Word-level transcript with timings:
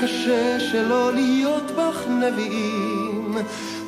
קשה 0.00 0.26
קשה 0.26 0.60
שלא 0.60 1.12
להיות 1.12 1.70
בך 1.70 2.08
נביאים, 2.08 3.36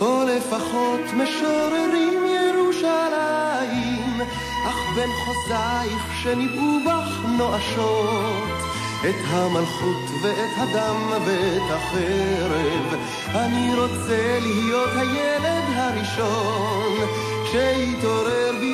או 0.00 0.22
לפחות 0.24 1.00
משוררים 1.14 2.20
ירושלים, 2.26 4.20
אך 4.68 4.76
בין 4.94 5.10
חוזייך 5.24 6.22
שניבאו 6.22 6.78
בך 6.86 7.24
נואשות, 7.38 8.58
את 9.00 9.24
המלכות 9.26 10.10
ואת 10.22 10.54
הדם 10.56 11.10
ואת 11.26 11.70
החרב, 11.70 13.00
אני 13.34 13.74
רוצה 13.74 14.38
להיות 14.40 14.90
הילד 14.96 15.64
הראשון, 15.74 17.08
כשיתעורר 17.44 18.52
בירושלים 18.60 18.67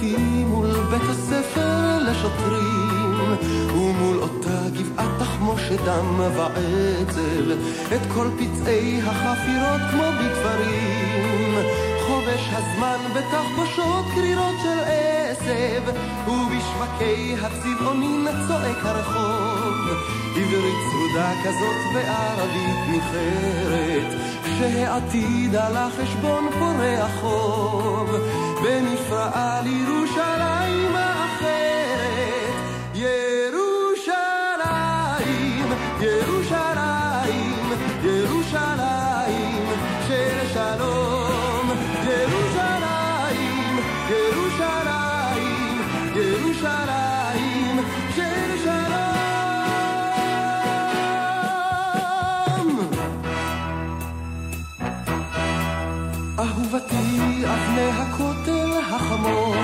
אהובתי 0.00 0.44
מול 0.44 0.70
בית 0.90 1.02
הספר 1.10 1.98
לשוטרים, 1.98 3.34
ומול 3.70 4.18
אותה 4.22 4.60
גבעת 4.72 5.18
תחמושת 5.18 5.80
דם 5.84 6.20
ועצב, 6.20 7.50
את 7.94 8.12
כל 8.14 8.28
פצעי 8.38 9.00
החפירות 9.02 9.80
כמו 9.90 10.02
בתפרים. 10.02 11.54
חובש 12.06 12.48
הזמן 12.52 12.98
בתחבושות 13.14 14.04
קרירות 14.14 14.54
של 14.62 14.78
עשב, 14.84 15.82
ובשווקי 16.28 17.34
הצבעונים 17.42 18.26
צועק 18.48 18.84
הרחוב. 18.84 19.98
עברית 20.36 20.76
צרודה 20.90 21.32
כזאת 21.44 21.94
וערבית 21.94 22.78
ניחרת, 22.90 24.39
שהעתיד 24.60 25.54
על 25.54 25.76
החשבון 25.76 26.48
פורע 26.58 27.08
חוב. 27.20 28.10
ונפרעה 28.64 29.60
לירושלים 29.62 31.09
אבני 57.70 57.90
הכותל 57.90 58.72
החמות, 58.94 59.56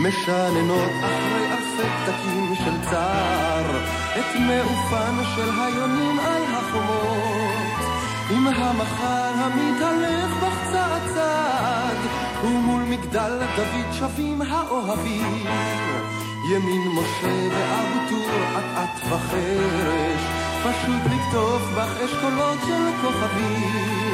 משננות 0.00 0.90
אחרי 1.00 1.46
אלפי 1.52 1.88
פתקים 2.04 2.54
של 2.64 2.90
צער, 2.90 3.82
את 4.18 4.36
מעופן 4.40 5.14
של 5.36 5.50
היונים 5.60 6.18
על 6.20 6.42
החומות, 6.54 7.86
עם 8.30 8.46
המחר 8.46 9.32
המתהלך 9.34 10.44
צעד, 11.14 11.96
ומול 12.44 12.82
מגדל 12.82 13.38
דוד 13.56 13.92
שבים 13.92 14.42
האוהבים. 14.42 15.46
ימין 16.50 16.88
משה 16.88 17.48
ואבו 17.50 18.08
טור, 18.08 18.58
אט-אט 18.58 19.12
וחרש, 19.12 20.22
פשוט 20.64 21.02
לכתוב 21.06 21.62
בך 21.76 22.00
אשכולות 22.04 22.58
של 22.66 22.90
כוכבים. 23.02 24.04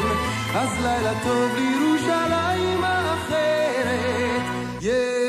אז 0.54 0.68
לילה 0.82 1.12
טוב 1.22 1.50
לירושלים 1.56 2.79
האחרת. 4.82 5.19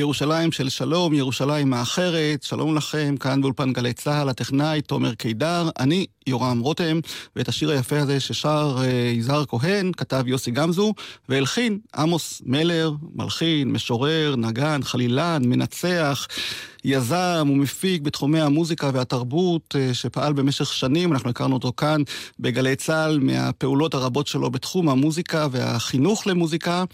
ירושלים 0.00 0.52
של 0.52 0.68
שלום, 0.68 1.14
ירושלים 1.14 1.72
האחרת, 1.72 2.42
שלום 2.42 2.76
לכם, 2.76 3.14
כאן 3.20 3.40
באולפן 3.40 3.72
גלי 3.72 3.92
צה"ל, 3.92 4.28
הטכנאי 4.28 4.82
תומר 4.82 5.14
קידר, 5.14 5.68
אני 5.78 6.06
יורם 6.26 6.60
רותם, 6.60 7.00
ואת 7.36 7.48
השיר 7.48 7.70
היפה 7.70 7.98
הזה 7.98 8.20
ששר 8.20 8.76
אה, 8.80 9.12
יזהר 9.14 9.44
כהן, 9.46 9.92
כתב 9.96 10.22
יוסי 10.26 10.50
גמזו, 10.50 10.94
והלחין 11.28 11.78
עמוס 11.96 12.42
מלר, 12.46 12.92
מלחין, 13.14 13.72
משורר, 13.72 14.34
נגן, 14.36 14.80
חלילן, 14.82 15.42
מנצח, 15.44 16.26
יזם 16.84 17.48
ומפיק 17.52 18.02
בתחומי 18.02 18.40
המוזיקה 18.40 18.90
והתרבות, 18.94 19.76
אה, 19.78 19.94
שפעל 19.94 20.32
במשך 20.32 20.72
שנים, 20.72 21.12
אנחנו 21.12 21.30
הכרנו 21.30 21.54
אותו 21.54 21.72
כאן 21.76 22.02
בגלי 22.40 22.76
צה"ל, 22.76 23.18
מהפעולות 23.18 23.94
הרבות 23.94 24.26
שלו 24.26 24.50
בתחום 24.50 24.88
המוזיקה 24.88 25.46
והחינוך 25.50 26.26
למוזיקה, 26.26 26.84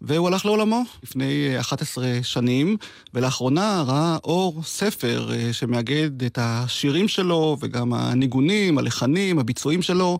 והוא 0.00 0.28
הלך 0.28 0.46
לעולמו 0.46 0.82
לפני 1.02 1.48
אה, 1.54 1.60
11 1.60 2.06
שנים, 2.22 2.76
ולאחרונה 3.14 3.84
ראה 3.86 4.16
אור 4.24 4.62
ספר 4.64 5.30
אה, 5.32 5.52
שמאגד 5.52 6.22
את 6.24 6.38
השירים 6.42 7.08
שלו 7.08 7.56
וגם 7.60 7.92
הניגונים, 7.92 8.78
הלחנים, 8.78 9.38
הביצועים 9.38 9.82
שלו, 9.82 10.18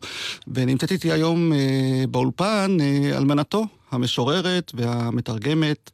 ונמצאת 0.48 0.92
איתי 0.92 1.12
היום 1.12 1.52
אה, 1.52 2.04
באולפן 2.10 2.76
אה, 2.80 3.18
אלמנתו, 3.18 3.66
המשוררת 3.90 4.72
והמתרגמת, 4.74 5.90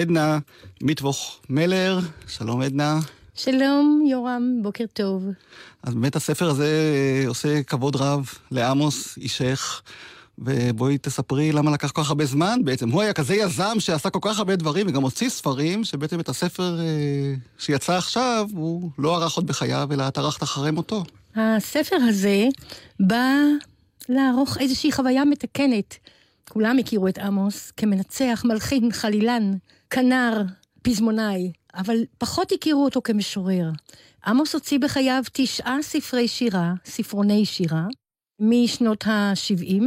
עדנה 0.00 0.38
מיטבוך 0.82 1.40
מלר. 1.50 1.98
שלום 2.28 2.60
עדנה. 2.60 2.98
שלום, 3.34 4.04
יורם, 4.10 4.58
בוקר 4.62 4.84
טוב. 4.92 5.24
אז 5.82 5.94
באמת 5.94 6.16
הספר 6.16 6.48
הזה 6.50 6.92
אה, 7.22 7.28
עושה 7.28 7.62
כבוד 7.62 7.96
רב 7.96 8.28
לעמוס 8.50 9.18
אישך. 9.18 9.82
ובואי 10.38 10.98
תספרי 10.98 11.52
למה 11.52 11.70
לקח 11.70 11.90
כל 11.90 12.02
כך 12.02 12.08
הרבה 12.08 12.24
זמן 12.24 12.60
בעצם. 12.64 12.90
הוא 12.90 13.02
היה 13.02 13.12
כזה 13.12 13.34
יזם 13.34 13.76
שעשה 13.78 14.10
כל 14.10 14.18
כך 14.22 14.38
הרבה 14.38 14.56
דברים 14.56 14.86
וגם 14.88 15.02
הוציא 15.02 15.28
ספרים, 15.28 15.84
שבעצם 15.84 16.20
את 16.20 16.28
הספר 16.28 16.80
אה, 16.80 17.34
שיצא 17.58 17.92
עכשיו, 17.92 18.48
הוא 18.54 18.90
לא 18.98 19.16
ערך 19.16 19.34
עוד 19.34 19.46
בחייו, 19.46 19.88
אלא 19.92 20.08
את 20.08 20.18
ערכת 20.18 20.42
אחרי 20.42 20.70
מותו. 20.70 21.04
הספר 21.36 21.96
הזה 21.96 22.44
בא 23.00 23.34
לערוך 24.08 24.58
איזושהי 24.58 24.92
חוויה 24.92 25.24
מתקנת. 25.24 25.98
כולם 26.50 26.78
הכירו 26.78 27.08
את 27.08 27.18
עמוס 27.18 27.70
כמנצח, 27.70 28.42
מלחין, 28.44 28.92
חלילן, 28.92 29.52
כנר, 29.90 30.42
פזמונאי, 30.82 31.52
אבל 31.74 32.04
פחות 32.18 32.52
הכירו 32.52 32.84
אותו 32.84 33.02
כמשורר. 33.02 33.70
עמוס 34.26 34.54
הוציא 34.54 34.78
בחייו 34.78 35.22
תשעה 35.32 35.78
ספרי 35.82 36.28
שירה, 36.28 36.72
ספרוני 36.84 37.44
שירה, 37.44 37.86
משנות 38.40 39.06
ה-70, 39.06 39.82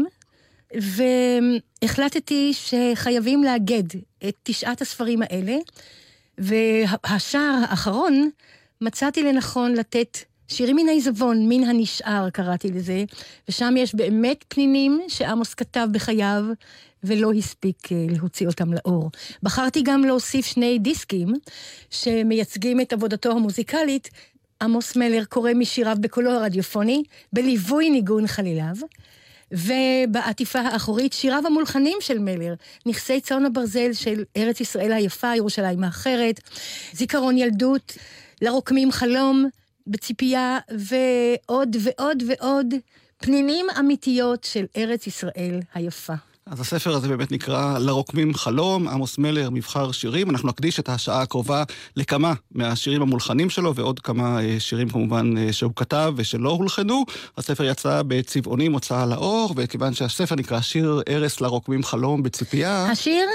והחלטתי 1.83 2.53
שחייבים 2.53 3.43
לאגד 3.43 3.83
את 4.27 4.35
תשעת 4.43 4.81
הספרים 4.81 5.21
האלה, 5.21 5.57
והשער 6.37 7.59
האחרון, 7.69 8.29
מצאתי 8.81 9.23
לנכון 9.23 9.73
לתת 9.73 10.17
שירים 10.49 10.75
מן 10.75 10.87
העיזבון, 10.87 11.49
מן 11.49 11.63
הנשאר 11.63 12.29
קראתי 12.29 12.71
לזה, 12.71 13.03
ושם 13.49 13.73
יש 13.77 13.95
באמת 13.95 14.45
פנינים 14.47 15.01
שעמוס 15.07 15.53
כתב 15.53 15.87
בחייו, 15.91 16.43
ולא 17.03 17.33
הספיק 17.33 17.91
אה, 17.91 18.05
להוציא 18.09 18.47
אותם 18.47 18.73
לאור. 18.73 19.11
בחרתי 19.43 19.81
גם 19.81 20.03
להוסיף 20.03 20.45
שני 20.45 20.79
דיסקים 20.79 21.33
שמייצגים 21.89 22.81
את 22.81 22.93
עבודתו 22.93 23.31
המוזיקלית. 23.31 24.09
עמוס 24.61 24.95
מלר 24.95 25.23
קורא 25.25 25.51
משיריו 25.53 25.97
בקולו 25.99 26.31
הרדיופוני, 26.31 27.03
בליווי 27.33 27.89
ניגון 27.89 28.27
חליליו. 28.27 28.75
ובעטיפה 29.51 30.59
האחורית 30.59 31.13
שיריו 31.13 31.43
המולחנים 31.45 31.97
של 32.01 32.19
מלר, 32.19 32.53
נכסי 32.85 33.21
צאן 33.21 33.45
הברזל 33.45 33.93
של 33.93 34.23
ארץ 34.37 34.61
ישראל 34.61 34.91
היפה, 34.91 35.35
ירושלים 35.35 35.83
האחרת, 35.83 36.39
זיכרון 36.93 37.37
ילדות, 37.37 37.97
לרוקמים 38.41 38.91
חלום, 38.91 39.49
בציפייה, 39.89 40.59
ועוד 40.69 41.75
ועוד 41.79 42.23
ועוד 42.27 42.73
פנינים 43.17 43.65
אמיתיות 43.79 44.43
של 44.43 44.65
ארץ 44.77 45.07
ישראל 45.07 45.59
היפה. 45.73 46.13
אז 46.51 46.59
הספר 46.59 46.93
הזה 46.93 47.07
באמת 47.07 47.31
נקרא 47.31 47.77
לרוקמים 47.79 48.33
חלום, 48.33 48.87
עמוס 48.87 49.17
מלר, 49.17 49.49
מבחר 49.49 49.91
שירים. 49.91 50.29
אנחנו 50.29 50.49
נקדיש 50.49 50.79
את 50.79 50.89
השעה 50.89 51.21
הקרובה 51.21 51.63
לכמה 51.95 52.33
מהשירים 52.51 53.01
המולחנים 53.01 53.49
שלו, 53.49 53.75
ועוד 53.75 53.99
כמה 53.99 54.41
אה, 54.41 54.59
שירים 54.59 54.89
כמובן 54.89 55.37
אה, 55.37 55.53
שהוא 55.53 55.71
כתב 55.75 56.13
ושלא 56.15 56.49
הולחנו. 56.49 57.05
הספר 57.37 57.63
יצא 57.63 58.01
בצבעונים 58.07 58.73
הוצאה 58.73 59.05
לאור, 59.05 59.53
וכיוון 59.55 59.93
שהספר 59.93 60.35
נקרא 60.35 60.61
שיר 60.61 61.01
ארס 61.09 61.41
לרוקמים 61.41 61.83
חלום 61.83 62.23
בציפייה... 62.23 62.85
השיר, 62.91 63.25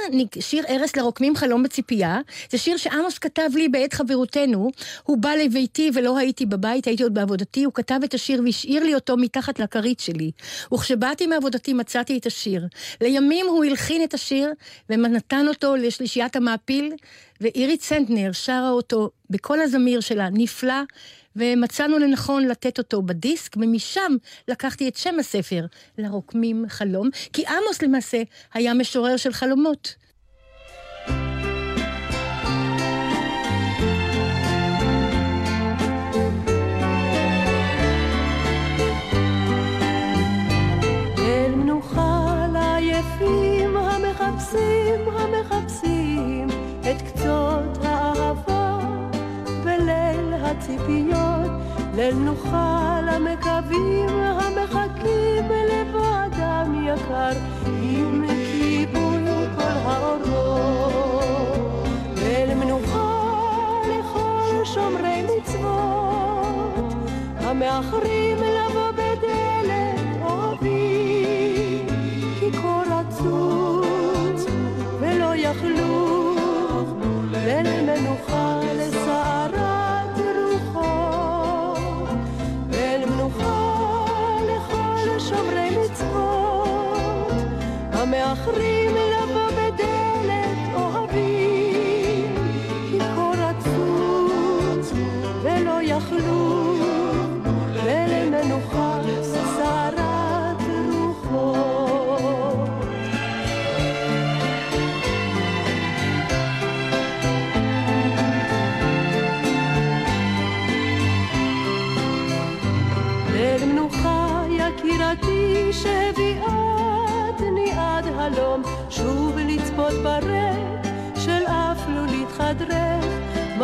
שיר 0.40 0.64
ארס 0.68 0.96
לרוקמים 0.96 1.36
חלום 1.36 1.62
בציפייה, 1.62 2.18
זה 2.50 2.58
שיר 2.58 2.76
שעמוס 2.76 3.18
כתב 3.18 3.50
לי 3.54 3.68
בעת 3.68 3.94
חברותנו. 3.94 4.70
הוא 5.02 5.18
בא 5.18 5.30
לביתי 5.30 5.90
ולא 5.94 6.18
הייתי 6.18 6.46
בבית, 6.46 6.86
הייתי 6.86 7.02
עוד 7.02 7.14
בעבודתי, 7.14 7.64
הוא 7.64 7.72
כתב 7.74 8.00
את 8.04 8.14
השיר 8.14 8.42
והשאיר 8.44 8.84
לי 8.84 8.94
אותו 8.94 9.16
מתחת 9.16 9.58
לכרית 9.58 10.00
שלי. 10.00 10.30
וכשבאתי 10.74 11.26
מעבודתי 11.26 11.72
מצאתי 11.72 12.18
את 12.18 12.26
השיר. 12.26 12.66
לימים 13.04 13.46
הוא 13.46 13.64
הלחין 13.64 14.04
את 14.04 14.14
השיר 14.14 14.52
ונתן 14.88 15.48
אותו 15.48 15.76
לשלישיית 15.76 16.36
המעפיל, 16.36 16.92
ואירית 17.40 17.82
סנטנר 17.82 18.32
שרה 18.32 18.70
אותו 18.70 19.10
בקול 19.30 19.60
הזמיר 19.60 20.00
שלה, 20.00 20.28
נפלא, 20.32 20.82
ומצאנו 21.36 21.98
לנכון 21.98 22.46
לתת 22.46 22.78
אותו 22.78 23.02
בדיסק, 23.02 23.56
ומשם 23.56 24.16
לקחתי 24.48 24.88
את 24.88 24.96
שם 24.96 25.18
הספר, 25.18 25.66
לרוקמים 25.98 26.64
חלום, 26.68 27.08
כי 27.32 27.44
עמוס 27.46 27.82
למעשה 27.82 28.22
היה 28.54 28.74
משורר 28.74 29.16
של 29.16 29.32
חלומות. 29.32 30.03
המחפשים, 44.54 45.08
המחפשים 45.18 46.46
את 46.80 47.02
קצות 47.02 47.78
האהבה 47.82 48.78
בליל 49.64 50.34
הציפיות, 50.42 51.50
ליל 51.94 52.14
נוחה 52.14 53.00
למקווים 53.02 54.08
המחכים 54.08 55.44
לבאדם 55.70 56.84
יקר 56.86 57.30
עם 57.82 58.24
כיבוי 58.26 59.24
כל 59.56 59.62
האורות. 59.84 61.24
ליל 62.16 62.54
מנוחה 62.54 63.40
לכל 63.88 64.64
שומרי 64.64 65.22
מצוות 65.22 66.94
המאחרים 67.36 68.33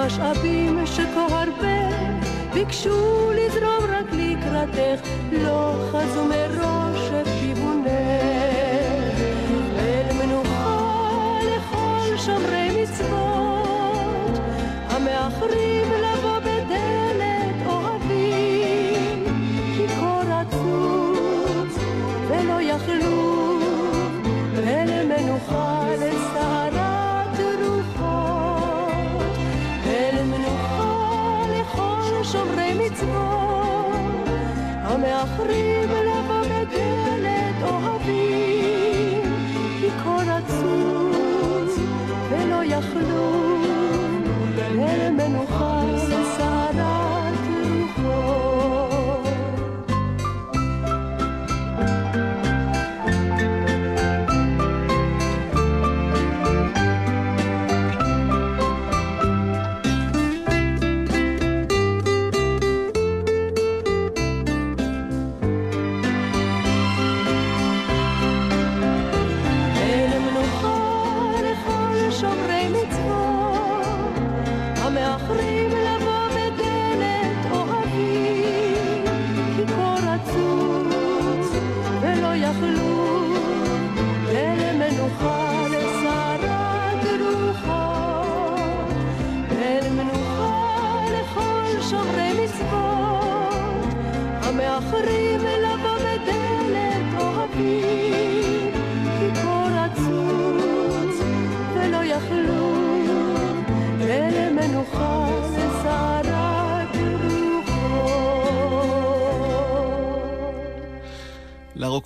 משאבים 0.07 0.87
שכה 0.87 1.27
הרבה 1.31 1.89
ביקשו 2.53 3.31
לזרום 3.33 3.85
רק 3.89 4.07
לקראתך 4.13 5.09
לא 5.33 5.75
חזו 5.93 6.25
מראש 6.25 7.11
את 7.21 7.27
כיוונך. 7.41 7.91
ליל 9.77 10.13
מנוחה 10.13 11.39
לכל 11.43 12.17
שומרי 12.17 12.83
מצוות 12.83 14.41
המאחרים 14.89 15.80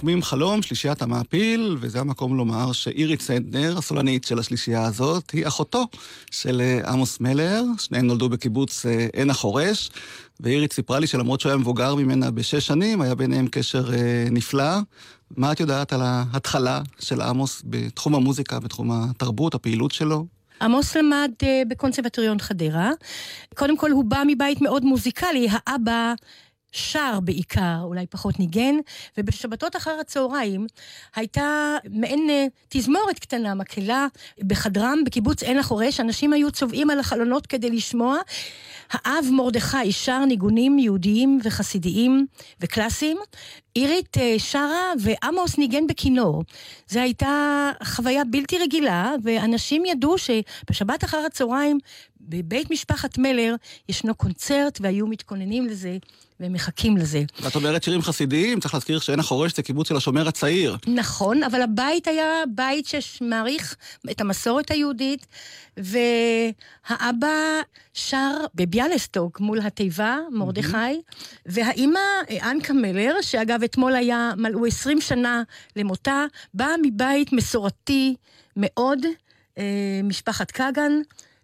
לרוקמים 0.04 0.23
חלום, 0.23 0.62
שלישיית 0.62 1.02
המעפיל, 1.02 1.76
וזה 1.80 2.00
המקום 2.00 2.37
לומר 2.37 2.73
שאירית 2.73 3.20
סנדנר, 3.20 3.78
הסולנית 3.78 4.25
של 4.25 4.38
השלישייה 4.38 4.84
הזאת, 4.84 5.30
היא 5.30 5.46
אחותו 5.46 5.87
של 6.30 6.61
אה, 6.61 6.90
עמוס 6.92 7.20
מלר, 7.20 7.62
שניהם 7.78 8.06
נולדו 8.06 8.28
בקיבוץ 8.28 8.87
אה, 8.87 9.06
עין 9.12 9.30
החורש, 9.30 9.90
ואירית 10.40 10.73
סיפרה 10.73 10.99
לי 10.99 11.06
שלמרות 11.06 11.40
שהוא 11.40 11.50
היה 11.50 11.58
מבוגר 11.58 11.94
ממנה 11.94 12.30
בשש 12.30 12.66
שנים, 12.66 13.00
היה 13.00 13.14
ביניהם 13.14 13.46
קשר 13.50 13.94
אה, 13.94 14.26
נפלא. 14.30 14.78
מה 15.37 15.52
את 15.52 15.61
יודעת 15.61 15.92
על 15.92 16.00
ההתחלה 16.02 16.80
של 17.00 17.20
עמוס 17.20 17.62
בתחום 17.64 18.14
המוזיקה, 18.14 18.61
בתחום 18.61 18.90
התרבות, 18.92 19.54
הפעילות 19.54 19.90
שלו? 19.90 20.26
עמוס 20.62 20.96
למד 20.96 21.30
בקונסרבטוריון 21.68 22.38
חדרה. 22.38 22.90
קודם 23.54 23.76
כל, 23.76 23.90
הוא 23.90 24.04
בא 24.04 24.23
מבית 24.26 24.61
מאוד 24.61 24.84
מוזיקלי, 24.84 25.49
האבא 25.50 26.14
שר 26.75 27.19
בעיקר, 27.23 27.78
אולי 27.83 28.07
פחות 28.07 28.38
ניגן, 28.38 28.75
ובשבתות 29.19 29.76
אחר 29.76 29.97
הצהריים 30.00 30.66
הייתה 31.16 31.76
מעין 31.90 32.31
אה, 32.31 32.47
תזמורת 32.69 33.19
קטנה, 33.19 33.54
מקהלה, 33.54 34.07
בחדרם, 34.47 34.99
בקיבוץ 35.07 35.43
עין 35.43 35.59
החורש, 35.59 36.00
אנשים 36.00 36.33
היו 36.33 36.50
צובעים 36.50 36.90
על 36.90 37.00
החלונות 37.00 37.47
כדי 37.47 37.71
לשמוע. 37.71 38.19
האב 38.90 39.25
מרדכי 39.31 39.93
שר 39.93 40.25
ניגונים 40.25 40.78
יהודיים 40.78 41.40
וחסידיים 41.45 42.26
וקלאסיים. 42.61 43.19
אירית 43.76 44.19
אה, 44.19 44.35
שרה 44.38 44.93
ועמוס 45.00 45.59
ניגן 45.59 45.87
בכינור. 45.87 46.45
זו 46.88 47.00
הייתה 47.00 47.71
חוויה 47.85 48.25
בלתי 48.25 48.59
רגילה, 48.59 49.14
ואנשים 49.23 49.85
ידעו 49.87 50.16
שבשבת 50.19 51.04
אחר 51.04 51.19
הצהריים 51.26 51.78
בבית 52.28 52.71
משפחת 52.71 53.19
מלר 53.19 53.54
ישנו 53.88 54.14
קונצרט 54.14 54.78
והיו 54.83 55.07
מתכוננים 55.07 55.66
לזה 55.66 55.99
ומחכים 56.40 56.97
לזה. 56.97 57.23
ואת 57.40 57.54
אומרת 57.54 57.83
שירים 57.83 58.02
חסידיים, 58.02 58.61
צריך 58.61 58.75
להזכיר 58.75 58.99
שעין 58.99 59.21
החורש 59.21 59.57
זה 59.57 59.62
קיבוץ 59.62 59.88
של 59.88 59.97
השומר 59.97 60.28
הצעיר. 60.28 60.76
נכון, 60.87 61.43
אבל 61.43 61.62
הבית 61.62 62.07
היה 62.07 62.43
בית 62.54 62.87
שמעריך 63.00 63.76
את 64.11 64.21
המסורת 64.21 64.71
היהודית, 64.71 65.26
והאבא 65.76 67.61
שר 67.95 68.37
בביאלסטוק 68.54 69.40
מול 69.40 69.61
התיבה, 69.61 70.19
מרדכי, 70.31 71.00
והאימא, 71.47 72.00
אנקה 72.43 72.73
מלר, 72.73 73.14
שאגב 73.23 73.62
אתמול 73.62 73.95
היה, 73.95 74.33
מלאו 74.37 74.66
20 74.66 75.00
שנה 75.00 75.43
למותה, 75.76 76.25
באה 76.54 76.75
מבית 76.83 77.33
מסורתי 77.33 78.14
מאוד, 78.57 78.99
אה, 79.59 80.00
משפחת 80.04 80.50
כגן. 80.50 80.93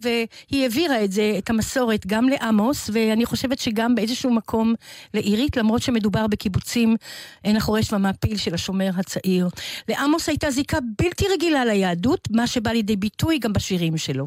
והיא 0.02 0.62
העבירה 0.62 1.04
את 1.04 1.12
זה, 1.12 1.34
את 1.38 1.50
המסורת, 1.50 2.06
גם 2.06 2.28
לעמוס, 2.28 2.90
ואני 2.92 3.26
חושבת 3.26 3.58
שגם 3.58 3.94
באיזשהו 3.94 4.30
מקום 4.30 4.74
לעירית, 5.14 5.56
למרות 5.56 5.82
שמדובר 5.82 6.26
בקיבוצים 6.26 6.96
עין 7.42 7.56
החורש 7.56 7.92
והמעפיל 7.92 8.36
של 8.36 8.54
השומר 8.54 8.90
הצעיר. 8.96 9.48
לעמוס 9.88 10.28
הייתה 10.28 10.50
זיקה 10.50 10.78
בלתי 10.98 11.24
רגילה 11.32 11.64
ליהדות, 11.64 12.28
מה 12.30 12.46
שבא 12.46 12.70
לידי 12.70 12.96
ביטוי 12.96 13.38
גם 13.38 13.52
בשירים 13.52 13.96
שלו. 13.96 14.26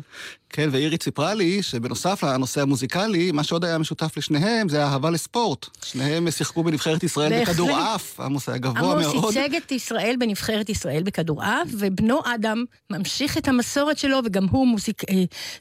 כן, 0.50 0.70
ואירית 0.72 1.04
סיפרה 1.04 1.34
לי 1.34 1.64
שבנוסף 1.64 2.24
לנושא 2.24 2.62
המוזיקלי, 2.62 3.32
מה 3.32 3.44
שעוד 3.44 3.66
היה 3.66 3.78
משותף 3.78 4.18
לשניהם 4.18 4.70
זה 4.70 4.86
האהבה 4.86 5.10
לספורט. 5.10 5.66
שניהם 5.84 6.32
שיחקו 6.32 6.64
בנבחרת 6.64 7.04
ישראל. 7.04 7.42
בכדורעף, 7.42 8.20
עמוס 8.20 8.50
היה 8.50 8.58
גבוה 8.58 8.94
עמוס 8.94 9.14
מאוד. 9.14 9.34
ייצג 9.36 9.56
את 9.56 9.72
ישראל 9.72 10.16
בנבחרת 10.20 10.70
ישראל 10.70 11.04
בכדורעף, 11.04 11.68
ובנו 11.72 12.20
אדם 12.36 12.66
ממשיך 12.90 13.38
את 13.38 13.48
המסורת 13.48 13.98
שלו, 13.98 14.20
וגם 14.26 14.48
הוא 14.48 14.68
מוזיק... 14.68 15.04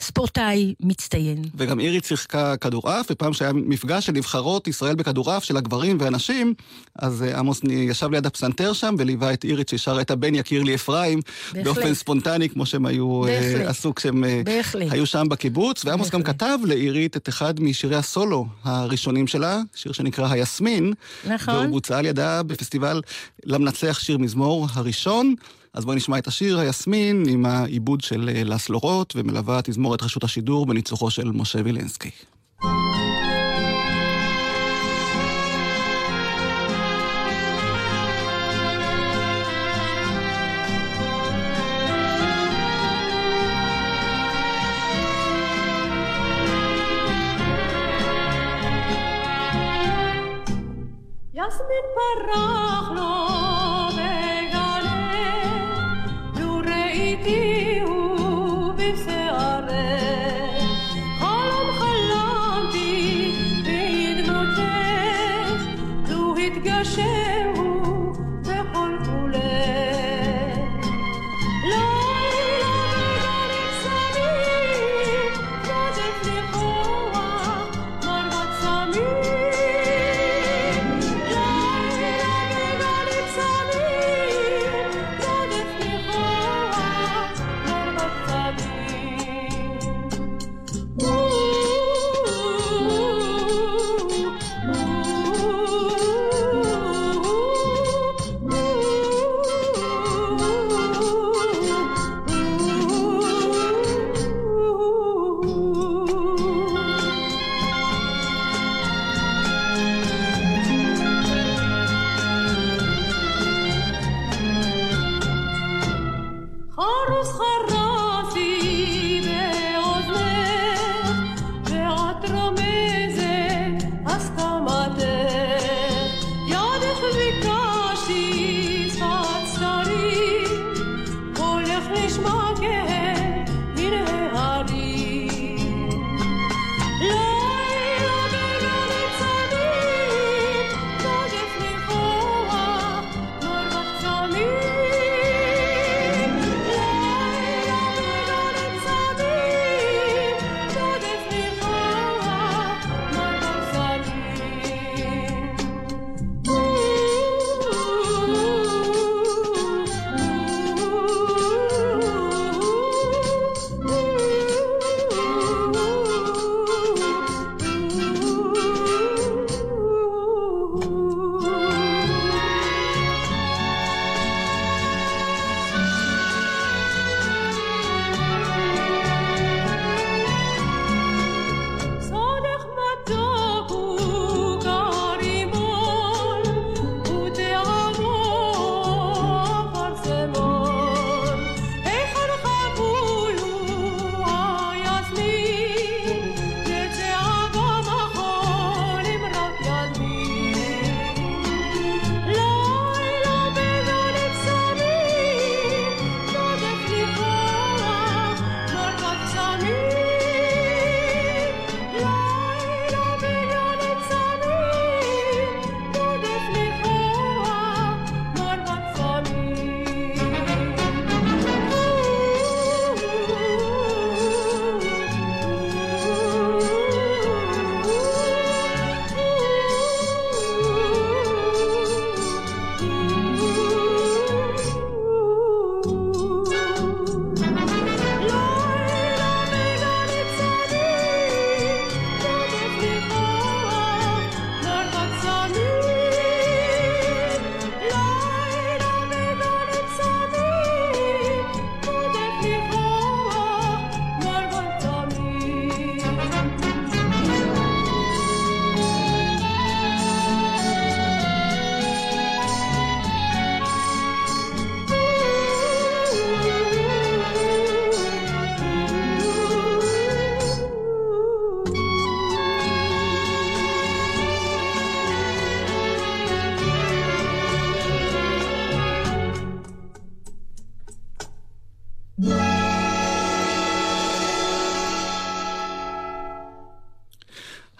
ספורטאי 0.02 0.74
מצטיין. 0.80 1.44
וגם 1.56 1.80
אירית 1.80 2.04
שיחקה 2.04 2.56
כדורעף, 2.56 3.06
ופעם 3.10 3.32
שהיה 3.32 3.52
מפגש 3.52 4.06
של 4.06 4.12
נבחרות 4.12 4.68
ישראל 4.68 4.94
בכדורעף, 4.94 5.44
של 5.44 5.56
הגברים 5.56 5.96
והנשים, 6.00 6.54
אז 6.98 7.22
אה, 7.22 7.38
עמוס 7.38 7.60
ישב 7.70 8.10
ליד 8.10 8.26
הפסנתר 8.26 8.72
שם 8.72 8.94
וליווה 8.98 9.32
את 9.32 9.44
אירית 9.44 9.68
ששרה 9.68 10.00
את 10.00 10.10
הבן 10.10 10.34
יקיר 10.34 10.62
לי 10.62 10.74
אפרים, 10.74 11.20
בהחלט. 11.52 11.64
באופן 11.64 11.94
ספונטני, 11.94 12.48
כמו 12.48 12.66
שהם 12.66 12.86
היו, 12.86 13.26
אה, 13.26 13.40
בהחלט. 13.40 13.66
עשו 13.66 13.94
כשהם 13.94 14.24
אה, 14.24 14.40
בהחלט. 14.44 14.92
היו 14.92 15.06
שם 15.06 15.26
בקיבוץ, 15.30 15.84
ועמוס 15.84 16.10
גם. 16.10 16.22
כתב 16.22 16.58
לאירית 16.64 17.16
את 17.16 17.28
אחד 17.28 17.60
משירי 17.60 17.96
הסולו 17.96 18.46
הראשונים 18.64 19.26
שלה, 19.26 19.60
שיר 19.74 19.92
שנקרא 19.92 20.28
היסמין. 20.30 20.92
נכון. 21.26 21.54
והוא 21.54 21.66
בוצע 21.66 21.98
על 21.98 22.06
ידה 22.06 22.42
בפסטיבל 22.42 23.00
למנצח 23.44 23.98
שיר 23.98 24.18
מזמור 24.18 24.66
הראשון. 24.72 25.34
אז 25.74 25.84
בואי 25.84 25.96
נשמע 25.96 26.18
את 26.18 26.26
השיר 26.26 26.58
היסמין 26.58 27.24
עם 27.28 27.46
העיבוד 27.46 28.00
של 28.00 28.30
אה, 28.34 28.44
לסלו 28.44 28.78
רוט, 28.78 29.12
ומלווה 29.16 29.60
תזמורת 29.62 30.02
רשות 30.02 30.24
השידור 30.24 30.66
בניצוחו 30.66 31.10
של 31.10 31.30
משה 31.30 31.58
וילנסקי. 31.64 32.10
יסמין 51.34 51.84
פרח 51.94 52.51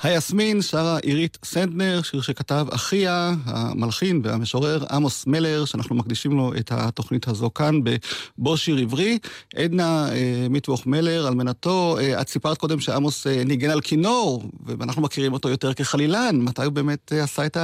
היסמין 0.02 0.62
שרה 0.62 0.98
עירית 0.98 1.38
סנדנר, 1.44 2.02
שיר 2.02 2.20
שכתב 2.20 2.66
אחיה, 2.70 3.34
המלחין 3.44 4.20
והמשורר 4.24 4.84
עמוס 4.90 5.26
מלר, 5.26 5.64
שאנחנו 5.64 5.94
מקדישים 5.94 6.32
לו 6.32 6.52
את 6.56 6.72
התוכנית 6.72 7.28
הזו 7.28 7.50
כאן 7.54 7.80
בבו 7.84 8.56
שיר 8.56 8.76
עברי. 8.76 9.18
עדנה 9.56 10.12
אה, 10.12 10.46
מיטבוך 10.50 10.86
מלר, 10.86 11.28
אלמנתו, 11.28 11.98
אה, 11.98 12.20
את 12.20 12.28
סיפרת 12.28 12.58
קודם 12.58 12.80
שעמוס 12.80 13.26
אה, 13.26 13.44
ניגן 13.44 13.70
על 13.70 13.80
כינור, 13.80 14.42
ואנחנו 14.66 15.02
מכירים 15.02 15.32
אותו 15.32 15.48
יותר 15.48 15.74
כחלילן. 15.74 16.36
מתי 16.40 16.64
הוא 16.64 16.72
באמת 16.72 17.12
אה, 17.12 17.24
עשה 17.24 17.46
את 17.46 17.56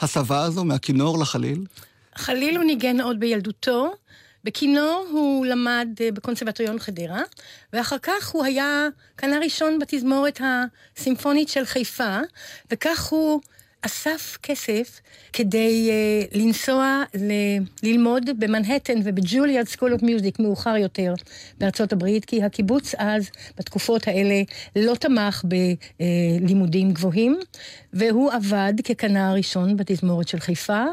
ההסבה 0.00 0.42
הזו 0.42 0.64
מהכינור 0.64 1.18
לחליל? 1.18 1.64
חליל 2.16 2.56
הוא 2.56 2.64
ניגן 2.64 3.00
עוד 3.00 3.20
בילדותו. 3.20 3.92
בכינור 4.46 5.06
הוא 5.10 5.46
למד 5.46 5.88
אה, 6.00 6.12
בקונסרבטוריון 6.12 6.78
חדרה, 6.78 7.22
ואחר 7.72 7.98
כך 8.02 8.28
הוא 8.28 8.44
היה 8.44 8.88
כנר 9.18 9.40
ראשון 9.42 9.78
בתזמורת 9.78 10.40
הסימפונית 10.44 11.48
של 11.48 11.64
חיפה, 11.64 12.18
וכך 12.70 13.06
הוא 13.06 13.40
אסף 13.82 14.38
כסף 14.42 15.00
כדי 15.32 15.90
אה, 15.90 16.38
לנסוע 16.38 17.02
ל- 17.14 17.58
ללמוד 17.82 18.30
במנהטן 18.38 19.00
וב 19.04 19.16
Juilliard 19.16 19.68
School 19.68 19.92
of 19.92 20.02
Music 20.02 20.38
מאוחר 20.38 20.76
יותר 20.76 21.14
בארצות 21.58 21.92
הברית, 21.92 22.24
כי 22.24 22.42
הקיבוץ 22.42 22.94
אז, 22.98 23.30
בתקופות 23.58 24.08
האלה, 24.08 24.42
לא 24.76 24.94
תמך 24.94 25.44
בלימודים 26.40 26.92
גבוהים, 26.92 27.38
והוא 27.92 28.32
עבד 28.32 28.74
ככנר 28.84 29.32
ראשון 29.36 29.76
בתזמורת 29.76 30.28
של 30.28 30.40
חיפה, 30.40 30.84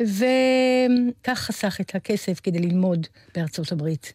וכך 0.00 1.38
חסך 1.38 1.80
את 1.80 1.94
הכסף 1.94 2.40
כדי 2.42 2.58
ללמוד 2.58 3.06
בארצות 3.34 3.72
הברית. 3.72 4.12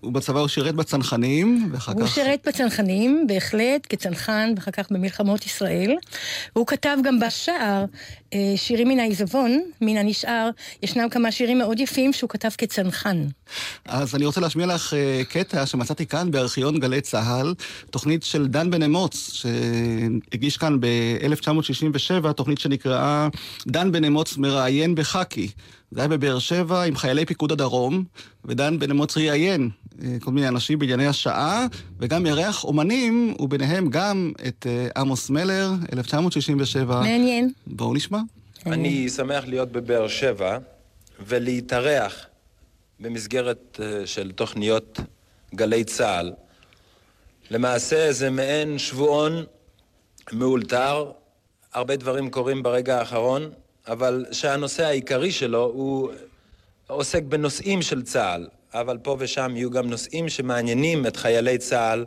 הוא 0.00 0.12
בצבא 0.12 0.40
הוא 0.40 0.48
שירת 0.48 0.74
בצנחנים, 0.74 1.68
ואחר 1.72 1.92
הוא 1.92 2.02
כך... 2.02 2.14
שירת 2.14 2.46
בצנחנים, 2.48 3.26
בהחלט, 3.26 3.86
כצנחן, 3.88 4.52
ואחר 4.56 4.70
כך 4.70 4.90
במלחמות 4.90 5.46
ישראל. 5.46 5.96
הוא 6.52 6.66
כתב 6.66 6.96
גם 7.04 7.20
בשער 7.20 7.84
שירים 8.56 8.88
מן 8.88 8.98
העיזבון, 8.98 9.60
מן 9.80 9.96
הנשאר. 9.96 10.50
ישנם 10.82 11.08
כמה 11.08 11.32
שירים 11.32 11.58
מאוד 11.58 11.80
יפים 11.80 12.12
שהוא 12.12 12.30
כתב 12.30 12.48
כצנחן. 12.58 13.24
אז 13.84 14.14
אני 14.14 14.26
רוצה 14.26 14.40
להשמיע 14.40 14.66
לך 14.66 14.94
אה, 14.94 15.22
קטע 15.28 15.66
שמצאתי 15.66 16.06
כאן 16.06 16.30
בארכיון 16.30 16.78
גלי 16.78 17.00
צה"ל, 17.00 17.54
תוכנית 17.90 18.22
של 18.22 18.46
דן 18.46 18.70
בן 18.70 18.82
אמוץ, 18.82 19.30
שהגיש 19.32 20.56
כאן 20.56 20.80
ב-1967, 20.80 22.32
תוכנית 22.32 22.58
שנקראה 22.58 23.28
דן 23.66 23.92
בן 23.92 24.04
אמוץ 24.04 24.36
מראיין 24.36 24.94
בחאקי. 24.94 25.48
זה 25.90 26.00
היה 26.00 26.08
בבאר 26.08 26.38
שבע 26.38 26.82
עם 26.82 26.96
חיילי 26.96 27.26
פיקוד 27.26 27.52
הדרום, 27.52 28.04
ודן 28.44 28.78
בן 28.78 28.90
אמוץ 28.90 29.16
ראיין 29.16 29.70
אה, 30.02 30.16
כל 30.20 30.30
מיני 30.30 30.48
אנשים 30.48 30.78
בענייני 30.78 31.06
השעה, 31.06 31.66
וגם 32.00 32.26
אירח 32.26 32.64
אומנים, 32.64 33.34
וביניהם 33.38 33.90
גם 33.90 34.32
את 34.48 34.66
אה, 34.68 35.00
עמוס 35.00 35.30
מלר, 35.30 35.72
1967. 35.92 37.00
מעניין. 37.00 37.50
בואו 37.66 37.94
נשמע. 37.94 38.17
אני 38.66 39.08
שמח 39.08 39.44
להיות 39.46 39.72
בבאר 39.72 40.08
שבע 40.08 40.58
ולהתארח 41.20 42.26
במסגרת 43.00 43.80
אה, 43.82 44.06
של 44.06 44.32
תוכניות 44.32 45.00
גלי 45.54 45.84
צה"ל. 45.84 46.32
למעשה 47.50 48.12
זה 48.12 48.30
מעין 48.30 48.78
שבועון 48.78 49.44
מאולתר, 50.32 51.12
הרבה 51.72 51.96
דברים 51.96 52.30
קורים 52.30 52.62
ברגע 52.62 52.98
האחרון, 52.98 53.50
אבל 53.88 54.26
שהנושא 54.32 54.84
העיקרי 54.84 55.32
שלו 55.32 55.64
הוא 55.64 56.10
עוסק 56.86 57.22
בנושאים 57.22 57.82
של 57.82 58.02
צה"ל, 58.02 58.48
אבל 58.74 58.98
פה 58.98 59.16
ושם 59.18 59.52
יהיו 59.56 59.70
גם 59.70 59.90
נושאים 59.90 60.28
שמעניינים 60.28 61.06
את 61.06 61.16
חיילי 61.16 61.58
צה"ל 61.58 62.06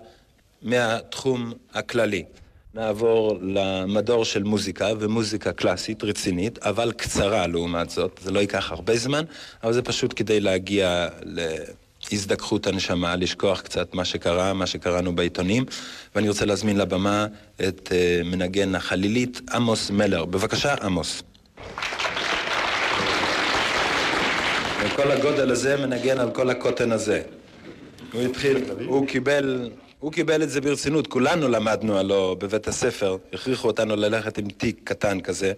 מהתחום 0.61 1.53
הכללי. 1.73 2.25
נעבור 2.73 3.37
למדור 3.41 4.25
של 4.25 4.43
מוזיקה, 4.43 4.87
ומוזיקה 4.99 5.51
קלאסית 5.53 6.03
רצינית, 6.03 6.63
אבל 6.63 6.91
קצרה 6.91 7.47
לעומת 7.47 7.89
זאת, 7.89 8.19
זה 8.23 8.31
לא 8.31 8.39
ייקח 8.39 8.71
הרבה 8.71 8.97
זמן, 8.97 9.23
אבל 9.63 9.73
זה 9.73 9.81
פשוט 9.81 10.13
כדי 10.15 10.39
להגיע 10.39 11.07
להזדככות 12.11 12.67
הנשמה, 12.67 13.15
לשכוח 13.15 13.61
קצת 13.61 13.93
מה 13.93 14.05
שקרה, 14.05 14.53
מה 14.53 14.65
שקראנו 14.65 15.15
בעיתונים, 15.15 15.65
ואני 16.15 16.29
רוצה 16.29 16.45
להזמין 16.45 16.77
לבמה 16.77 17.27
את 17.67 17.87
uh, 17.87 18.27
מנגן 18.27 18.75
החלילית 18.75 19.41
עמוס 19.53 19.89
מלר. 19.89 20.25
בבקשה, 20.25 20.75
עמוס. 20.81 21.23
וכל 24.83 25.11
הגודל 25.11 25.51
הזה 25.51 25.77
מנגן 25.77 26.19
על 26.19 26.31
כל 26.31 26.49
הקוטן 26.49 26.91
הזה. 26.91 27.21
הוא 28.13 28.21
התחיל, 28.21 28.57
הוא 28.85 29.07
קיבל, 29.07 29.69
הוא 30.01 30.11
קיבל 30.11 30.43
את 30.43 30.49
זה 30.49 30.61
ברצינות, 30.61 31.07
כולנו 31.07 31.47
למדנו 31.47 31.97
הלא 31.97 32.35
בבית 32.39 32.67
הספר, 32.67 33.17
הכריחו 33.33 33.67
אותנו 33.67 33.95
ללכת 33.95 34.37
עם 34.37 34.49
תיק 34.49 34.79
קטן 34.83 35.21
כזה, 35.21 35.53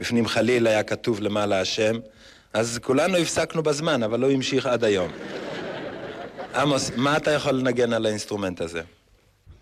בפנים 0.00 0.26
חליל 0.26 0.66
היה 0.66 0.82
כתוב 0.82 1.20
למעלה 1.20 1.60
השם, 1.60 1.96
אז 2.52 2.78
כולנו 2.82 3.16
הפסקנו 3.16 3.62
בזמן, 3.62 4.02
אבל 4.02 4.20
לא 4.20 4.30
המשיך 4.30 4.66
עד 4.66 4.84
היום. 4.84 5.10
עמוס, 6.54 6.90
מה 6.96 7.16
אתה 7.16 7.30
יכול 7.30 7.52
לנגן 7.52 7.92
על 7.92 8.06
האינסטרומנט 8.06 8.60
הזה? 8.60 8.82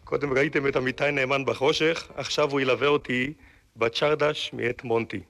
קודם 0.05 0.33
ראיתם 0.33 0.67
את 0.67 0.77
עמיתי 0.77 1.11
נאמן 1.13 1.45
בחושך, 1.45 2.09
עכשיו 2.17 2.51
הוא 2.51 2.61
ילווה 2.61 2.89
אותי 2.89 3.33
בצ'רדש 3.77 4.51
מאת 4.53 4.85
מונטי. 4.85 5.21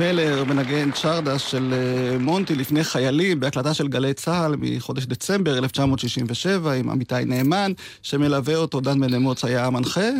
מלר 0.00 0.44
מנגן 0.44 0.90
צ'רדש 0.90 1.50
של 1.50 1.74
אה, 1.74 2.18
מונטי 2.18 2.54
לפני 2.54 2.84
חיילים 2.84 3.40
בהקלטה 3.40 3.74
של 3.74 3.88
גלי 3.88 4.14
צה"ל 4.14 4.56
מחודש 4.58 5.06
דצמבר 5.06 5.58
1967 5.58 6.72
עם 6.72 6.90
עמיתי 6.90 7.14
נאמן, 7.26 7.72
שמלווה 8.02 8.56
אותו 8.56 8.80
דן 8.80 9.00
בן 9.00 9.14
אמוץ 9.14 9.44
היה 9.44 9.66
המנחה. 9.66 10.10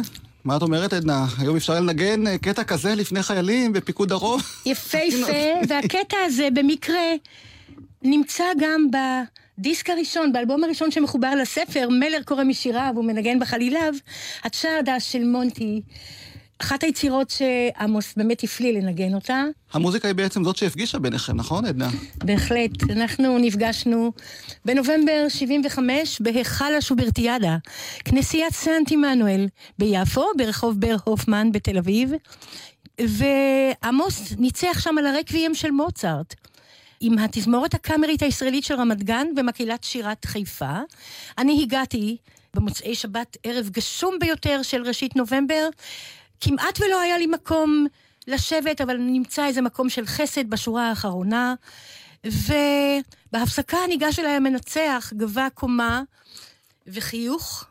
מה 0.44 0.56
את 0.56 0.62
אומרת, 0.62 0.92
עדנה? 0.92 1.26
היום 1.38 1.56
אפשר 1.56 1.80
לנגן 1.80 2.26
אה, 2.26 2.38
קטע 2.38 2.64
כזה 2.64 2.94
לפני 2.94 3.22
חיילים 3.22 3.72
בפיקוד 3.72 4.08
דרום? 4.08 4.40
יפהפה, 4.66 5.28
והקטע 5.68 6.16
הזה 6.26 6.48
במקרה 6.54 7.14
נמצא 8.02 8.44
גם 8.58 8.86
בדיסק 9.58 9.90
הראשון, 9.90 10.32
באלבום 10.32 10.64
הראשון 10.64 10.90
שמחובר 10.90 11.34
לספר, 11.34 11.88
מלר 11.90 12.22
קורא 12.24 12.44
משיריו 12.44 12.94
ומנגן 12.96 13.38
בחליליו, 13.38 13.92
הצ'רדה 14.44 15.00
של 15.00 15.24
מונטי. 15.24 15.82
אחת 16.70 16.83
היצירות 16.83 17.30
שעמוס 17.30 18.14
באמת 18.16 18.44
הפליא 18.44 18.72
לנגן 18.72 19.14
אותה. 19.14 19.44
המוזיקה 19.72 20.09
היא 20.09 20.14
בעצם 20.14 20.44
זאת 20.44 20.56
שהפגישה 20.56 20.98
ביניכם, 20.98 21.37
נכון, 21.37 21.64
עדנה? 21.64 21.88
בהחלט. 22.24 22.70
אנחנו 22.90 23.38
נפגשנו 23.38 24.12
בנובמבר 24.64 25.26
75 25.28 26.20
בהיכל 26.20 26.74
השוברטיאדה, 26.78 27.56
כנסיית 28.04 28.54
סנט 28.54 28.92
עמנואל 28.92 29.48
ביפו, 29.78 30.24
ברחוב 30.37 30.80
בר 30.80 30.96
הופמן 31.04 31.52
בתל 31.52 31.78
אביב, 31.78 32.11
ועמוס 33.00 34.33
ניצח 34.38 34.80
שם 34.80 34.98
על 34.98 35.06
הרקוויאם 35.06 35.54
של 35.54 35.70
מוצרט. 35.70 36.35
עם 37.00 37.18
התזמורת 37.18 37.74
הקאמרית 37.74 38.22
הישראלית 38.22 38.64
של 38.64 38.74
רמת 38.74 39.02
גן 39.02 39.26
ומקהילת 39.37 39.85
שירת 39.85 40.24
חיפה. 40.24 40.78
אני 41.38 41.62
הגעתי 41.62 42.16
במוצאי 42.54 42.94
שבת 42.94 43.37
ערב 43.44 43.68
גשום 43.68 44.18
ביותר 44.20 44.62
של 44.62 44.83
ראשית 44.83 45.16
נובמבר. 45.16 45.68
כמעט 46.40 46.81
ולא 46.81 47.00
היה 47.00 47.18
לי 47.18 47.26
מקום 47.26 47.87
לשבת, 48.26 48.81
אבל 48.81 48.96
נמצא 48.96 49.46
איזה 49.46 49.62
מקום 49.62 49.88
של 49.88 50.07
חסד 50.07 50.50
בשורה 50.50 50.88
האחרונה. 50.88 51.55
ובהפסקה 52.24 53.79
ניגש 53.88 54.18
אליי 54.18 54.33
המנצח, 54.33 55.12
גבה 55.16 55.48
קומה 55.55 56.03
וחיוך, 56.87 57.64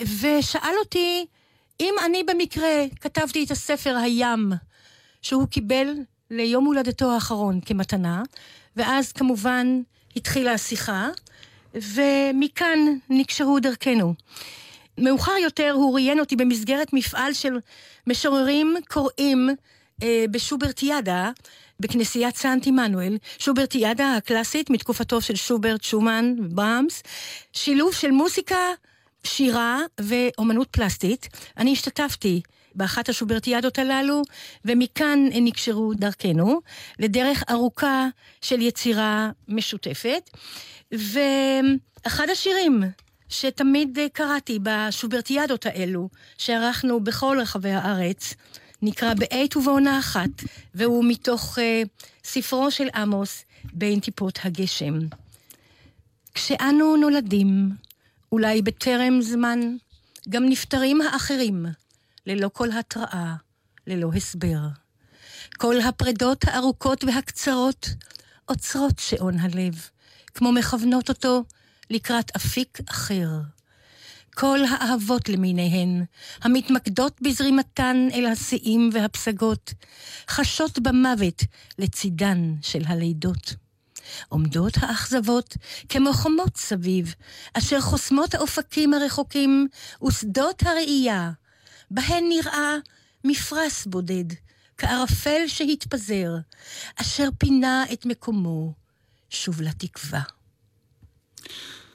ושאל 0.00 0.74
אותי 0.78 1.26
אם 1.80 1.94
אני 2.06 2.22
במקרה 2.22 2.84
כתבתי 3.00 3.44
את 3.44 3.50
הספר 3.50 3.96
הים, 3.96 4.52
שהוא 5.22 5.48
קיבל 5.48 5.94
ליום 6.30 6.64
הולדתו 6.64 7.12
האחרון 7.12 7.60
כמתנה, 7.60 8.22
ואז 8.76 9.12
כמובן 9.12 9.80
התחילה 10.16 10.52
השיחה, 10.52 11.08
ומכאן 11.74 12.78
נקשרו 13.10 13.60
דרכנו. 13.60 14.14
מאוחר 14.98 15.36
יותר 15.42 15.70
הוא 15.74 15.94
ראיין 15.94 16.20
אותי 16.20 16.36
במסגרת 16.36 16.92
מפעל 16.92 17.32
של 17.32 17.58
משוררים 18.06 18.76
קוראים 18.88 19.48
אה, 20.02 20.24
בשוברטיאדה, 20.30 21.30
בכנסיית 21.80 22.36
סנט 22.36 22.66
עמנואל, 22.66 23.18
שוברטיאדה 23.38 24.16
הקלאסית 24.16 24.70
מתקופתו 24.70 25.20
של 25.20 25.36
שוברט, 25.36 25.82
שומן 25.82 26.34
ובראמס, 26.38 27.02
שילוב 27.52 27.94
של 27.94 28.10
מוסיקה, 28.10 28.72
שירה 29.24 29.80
ואומנות 30.00 30.68
פלסטית. 30.70 31.28
אני 31.56 31.72
השתתפתי 31.72 32.40
באחת 32.74 33.08
השוברטיאדות 33.08 33.78
הללו, 33.78 34.22
ומכאן 34.64 35.24
נקשרו 35.32 35.94
דרכנו 35.94 36.60
לדרך 36.98 37.42
ארוכה 37.50 38.06
של 38.40 38.60
יצירה 38.60 39.30
משותפת. 39.48 40.30
ואחד 40.92 42.30
השירים 42.30 42.82
שתמיד 43.28 43.98
קראתי 44.12 44.58
בשוברטיאדות 44.62 45.66
האלו, 45.66 46.08
שערכנו 46.38 47.00
בכל 47.00 47.38
רחבי 47.40 47.70
הארץ, 47.70 48.34
נקרא 48.82 49.14
בעת 49.14 49.56
ובעונה 49.56 49.98
אחת, 49.98 50.30
והוא 50.74 51.04
מתוך 51.08 51.58
uh, 51.58 51.88
ספרו 52.24 52.70
של 52.70 52.88
עמוס, 52.94 53.44
בין 53.72 54.00
טיפות 54.00 54.38
הגשם. 54.44 54.98
כשאנו 56.34 56.96
נולדים, 56.96 57.70
אולי 58.32 58.62
בטרם 58.62 59.22
זמן, 59.22 59.76
גם 60.28 60.44
נפטרים 60.48 61.00
האחרים, 61.00 61.66
ללא 62.26 62.50
כל 62.52 62.68
התראה, 62.70 63.34
ללא 63.86 64.10
הסבר. 64.16 64.58
כל 65.56 65.80
הפרדות 65.80 66.44
הארוכות 66.44 67.04
והקצרות 67.04 67.88
עוצרות 68.44 68.98
שעון 68.98 69.38
הלב, 69.38 69.88
כמו 70.34 70.52
מכוונות 70.52 71.08
אותו 71.08 71.44
לקראת 71.90 72.36
אפיק 72.36 72.78
אחר. 72.90 73.28
כל 74.34 74.58
האהבות 74.70 75.28
למיניהן, 75.28 76.04
המתמקדות 76.42 77.22
בזרימתן 77.22 78.08
אל 78.12 78.26
השיאים 78.26 78.90
והפסגות, 78.92 79.74
חשות 80.28 80.78
במוות 80.78 81.42
לצידן 81.78 82.54
של 82.62 82.82
הלידות. 82.86 83.54
עומדות 84.28 84.72
האכזבות 84.76 85.56
כמו 85.88 86.12
חומות 86.12 86.56
סביב, 86.56 87.14
אשר 87.54 87.80
חוסמות 87.80 88.34
האופקים 88.34 88.94
הרחוקים 88.94 89.68
ושדות 90.06 90.62
הראייה, 90.62 91.30
בהן 91.90 92.24
נראה 92.28 92.74
מפרש 93.24 93.86
בודד, 93.86 94.24
כערפל 94.78 95.40
שהתפזר, 95.46 96.30
אשר 96.96 97.28
פינה 97.38 97.84
את 97.92 98.06
מקומו 98.06 98.72
שוב 99.30 99.60
לתקווה. 99.60 100.20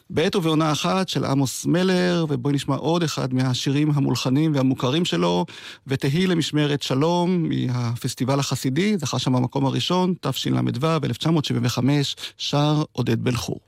בעת 0.09 0.35
ובעונה 0.35 0.71
אחת 0.71 1.09
של 1.09 1.25
עמוס 1.25 1.65
מלר, 1.65 2.25
ובואי 2.29 2.53
נשמע 2.53 2.75
עוד 2.75 3.03
אחד 3.03 3.33
מהשירים 3.33 3.91
המולחנים 3.93 4.55
והמוכרים 4.55 5.05
שלו, 5.05 5.45
ותהי 5.87 6.27
למשמרת 6.27 6.81
שלום 6.81 7.49
מהפסטיבל 7.49 8.39
החסידי, 8.39 8.97
זכה 8.97 9.19
שם 9.19 9.33
במקום 9.33 9.65
הראשון, 9.65 10.13
תשל"ו, 10.21 10.87
1975, 11.03 12.15
שר 12.37 12.83
עודד 12.91 13.23
בן 13.23 13.35
חור. 13.35 13.59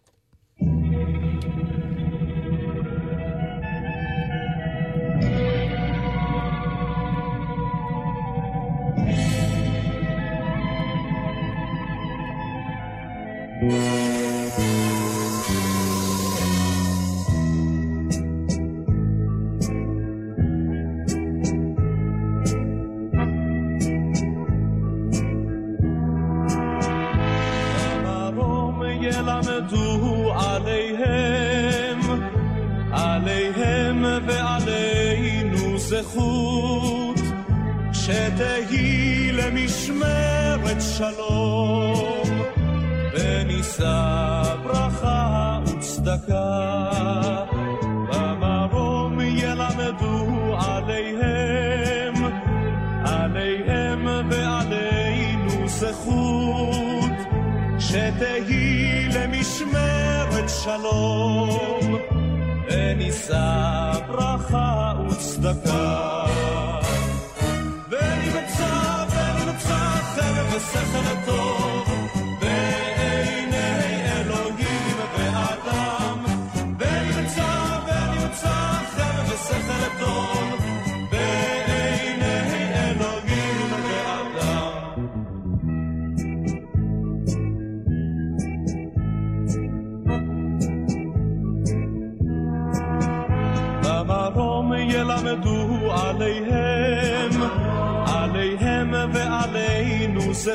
המרום 13.61 14.14
זכות, 36.01 37.19
שתהי 37.93 39.31
למשמרת 39.31 40.81
שלום, 40.97 42.23
ונישא 43.13 44.43
ברכה 44.63 45.59
וצדקה. 45.65 46.75
במרום 48.09 49.21
ילמדו 49.21 50.55
עליהם, 50.59 52.13
עליהם 53.05 54.07
ועלינו 54.29 55.67
זכות, 55.67 57.17
שתהי 57.79 59.09
למשמרת 59.13 60.49
שלום, 60.63 61.84
ונישא 63.15 63.91
ברכה 64.07 64.93
וצדקה. 65.09 66.25
ונמצא 67.89 69.05
ונמצא 69.11 69.77
חרב 70.15 70.53
ושכל 70.55 71.25
טוב, 71.25 71.74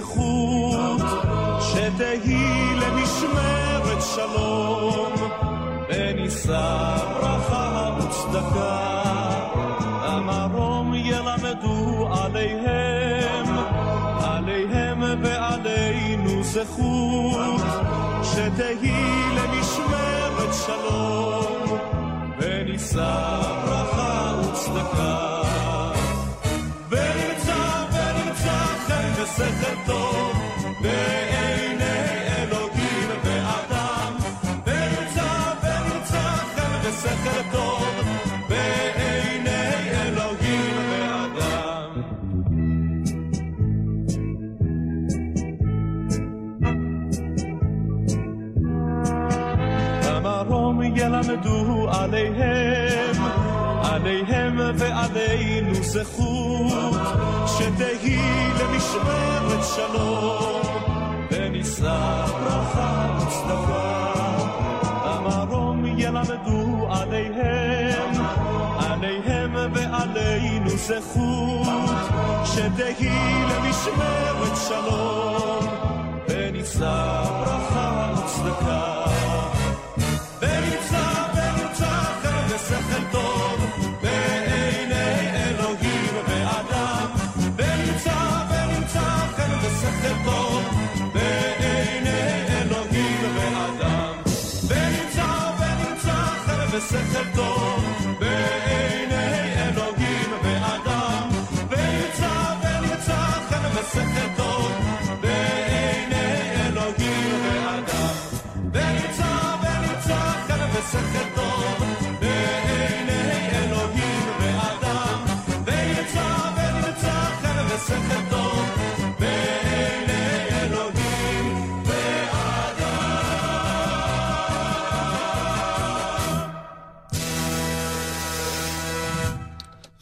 ועלינו 0.01 0.40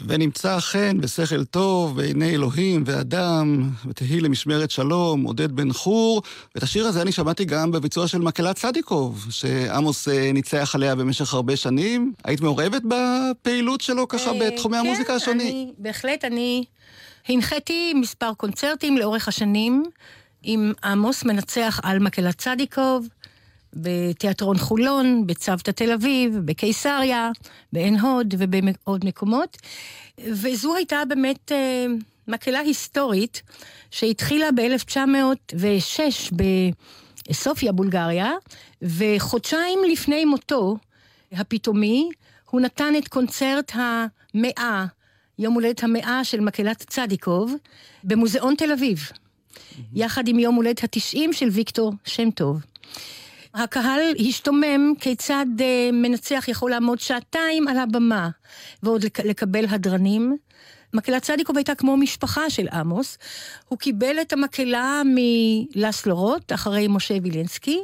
ונמצא 0.09 0.61
חן 0.61 0.97
ושכל 1.03 1.45
טוב 1.45 1.97
בעיני 1.97 2.31
אלוהים 2.31 2.83
ואדם, 2.87 3.71
ותהי 3.87 4.21
למשמרת 4.21 4.71
שלום, 4.71 5.23
עודד 5.23 5.53
בן 5.53 5.73
חור. 5.73 6.23
ואת 6.55 6.63
השיר 6.63 6.87
הזה 6.87 7.03
אני 7.03 7.13
שמעתי 7.13 7.45
גם 7.45 7.71
בביצוע 7.71 8.09
של 8.09 8.19
מקהלת 8.19 8.57
צדיקוב, 8.57 9.27
שעמוס 9.31 10.09
אה, 10.09 10.33
ניצח 10.33 10.75
עליה 10.75 10.95
במשך 10.95 11.35
הרבה 11.35 11.57
שנים. 11.57 12.13
היית 12.25 12.41
מעורבת 12.41 12.83
בפעילות 12.89 13.81
שלו 13.81 14.09
ככה 14.09 14.31
אה, 14.31 14.39
בתחומי 14.41 14.77
המוזיקה 14.77 15.09
כן, 15.09 15.15
השונים? 15.15 15.47
אני, 15.47 15.73
בהחלט, 15.79 16.25
אני 16.25 16.65
הנחיתי 17.29 17.95
מספר 17.95 18.35
קונצרטים 18.35 18.99
לאורך 18.99 19.29
השנים 19.29 19.85
עם 20.43 20.73
עמוס 20.85 21.25
מנצח 21.25 21.81
על 21.83 21.99
מקהלת 21.99 22.39
צדיקוב, 22.39 23.09
בתיאטרון 23.75 24.59
חולון, 24.59 25.27
בצוותא 25.27 25.71
תל 25.71 25.93
אביב, 25.93 26.39
בקיסריה, 26.45 27.31
בעין 27.73 27.99
הוד 27.99 28.35
ובעוד 28.39 29.05
מקומות. 29.05 29.57
וזו 30.19 30.77
הייתה 30.77 31.03
באמת 31.09 31.53
אה, 31.53 31.87
מקהלה 32.29 32.59
היסטורית 32.59 33.43
שהתחילה 33.91 34.47
ב-1906 34.53 36.35
בסופיה, 37.29 37.73
בולגריה, 37.73 38.33
וחודשיים 38.83 39.79
לפני 39.93 40.25
מותו 40.25 40.77
הפתאומי, 41.33 42.09
הוא 42.51 42.61
נתן 42.61 42.95
את 42.99 43.09
קונצרט 43.09 43.73
המאה, 43.75 44.87
יום 45.39 45.55
הולדת 45.55 45.83
המאה 45.83 46.25
של 46.25 46.41
מקהלת 46.41 46.85
צדיקוב, 46.89 47.55
במוזיאון 48.05 48.55
תל 48.55 48.73
אביב, 48.73 49.11
יחד 49.95 50.29
עם 50.29 50.39
יום 50.39 50.55
הולדת 50.55 50.85
התשעים 50.85 51.33
של 51.33 51.49
ויקטור 51.49 51.93
שם 52.05 52.31
טוב. 52.31 52.61
הקהל 53.55 54.01
השתומם 54.29 54.93
כיצד 55.01 55.47
אה, 55.61 55.91
מנצח 55.93 56.45
יכול 56.49 56.71
לעמוד 56.71 56.99
שעתיים 56.99 57.69
על 57.69 57.79
הבמה 57.79 58.29
ועוד 58.83 59.05
לק- 59.05 59.21
לקבל 59.25 59.65
הדרנים. 59.69 60.37
מקהלת 60.95 61.23
צדיקוב 61.23 61.57
הייתה 61.57 61.75
כמו 61.75 61.97
משפחה 61.97 62.51
של 62.51 62.69
עמוס. 62.73 63.19
הוא 63.69 63.79
קיבל 63.79 64.17
את 64.21 64.33
המקהלה 64.33 65.03
מלסלו 65.05 66.17
רוט, 66.17 66.53
אחרי 66.53 66.87
משה 66.89 67.15
וילנסקי, 67.23 67.83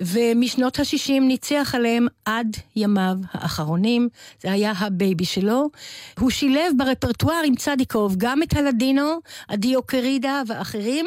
ומשנות 0.00 0.78
ה-60 0.78 1.20
ניצח 1.20 1.74
עליהם 1.74 2.06
עד 2.24 2.56
ימיו 2.76 3.16
האחרונים. 3.32 4.08
זה 4.42 4.52
היה 4.52 4.72
ה 4.78 4.87
baby 4.87 5.24
שלו. 5.24 5.70
הוא 6.18 6.30
שילב 6.30 6.72
ברפרטואר 6.76 7.42
עם 7.44 7.54
צדיקוב 7.54 8.14
גם 8.16 8.42
את 8.42 8.56
הלדינו, 8.56 9.18
אדיו 9.48 9.82
קרידה 9.82 10.42
ואחרים, 10.46 11.06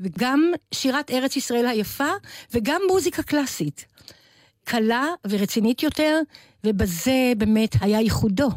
וגם 0.00 0.52
שירת 0.74 1.10
ארץ 1.10 1.36
ישראל 1.36 1.66
היפה, 1.66 2.10
וגם 2.54 2.82
מוזיקה 2.88 3.22
קלאסית. 3.22 3.84
קלה 4.64 5.06
ורצינית 5.26 5.82
יותר, 5.82 6.20
ובזה 6.64 7.32
באמת 7.36 7.76
היה 7.80 8.00
ייחודו. 8.00 8.48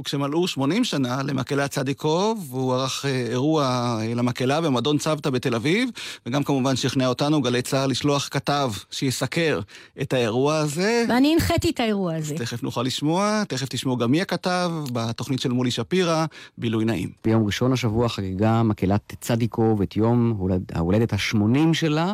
וכשמלאו 0.00 0.48
80 0.48 0.84
שנה 0.84 1.22
למקהלת 1.22 1.70
צדיקוב, 1.70 2.48
הוא 2.50 2.74
ערך 2.74 3.04
אה, 3.04 3.10
אירוע 3.10 3.64
אה, 4.00 4.14
למקהלה 4.14 4.60
במועדון 4.60 4.98
צוותא 4.98 5.30
בתל 5.30 5.54
אביב, 5.54 5.88
וגם 6.26 6.44
כמובן 6.44 6.76
שכנע 6.76 7.06
אותנו, 7.06 7.42
גלי 7.42 7.62
צה"ל, 7.62 7.90
לשלוח 7.90 8.28
כתב 8.30 8.72
שיסקר 8.90 9.60
את 10.02 10.12
האירוע 10.12 10.56
הזה. 10.56 11.04
ואני 11.08 11.32
הנחיתי 11.32 11.70
את 11.70 11.80
האירוע 11.80 12.14
הזה. 12.14 12.34
תכף 12.38 12.62
נוכל 12.62 12.82
לשמוע, 12.82 13.44
תכף 13.48 13.66
תשמעו 13.68 13.96
גם 13.96 14.10
מי 14.10 14.22
הכתב, 14.22 14.70
בתוכנית 14.92 15.40
של 15.40 15.52
מולי 15.52 15.70
שפירא, 15.70 16.26
בילוי 16.58 16.84
נעים. 16.84 17.10
ביום 17.24 17.46
ראשון 17.46 17.72
השבוע 17.72 18.08
חגגה 18.08 18.62
מקהלת 18.62 19.14
צדיקוב 19.20 19.82
את 19.82 19.96
יום 19.96 20.34
הולד, 20.38 20.62
ההולדת 20.74 21.12
ה-80 21.12 21.72
שלה, 21.72 22.12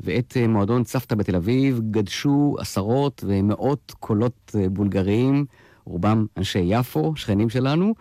ואת 0.00 0.36
אה, 0.36 0.48
מועדון 0.48 0.84
צוותא 0.84 1.14
בתל 1.14 1.36
אביב 1.36 1.80
גדשו 1.90 2.56
עשרות 2.58 3.24
ומאות 3.26 3.92
קולות 4.00 4.54
בולגריים, 4.70 5.44
רובם 5.88 6.26
אנשי 6.36 6.64
יפו, 6.66 7.12
שכנים 7.16 7.50
שלנו, 7.50 7.94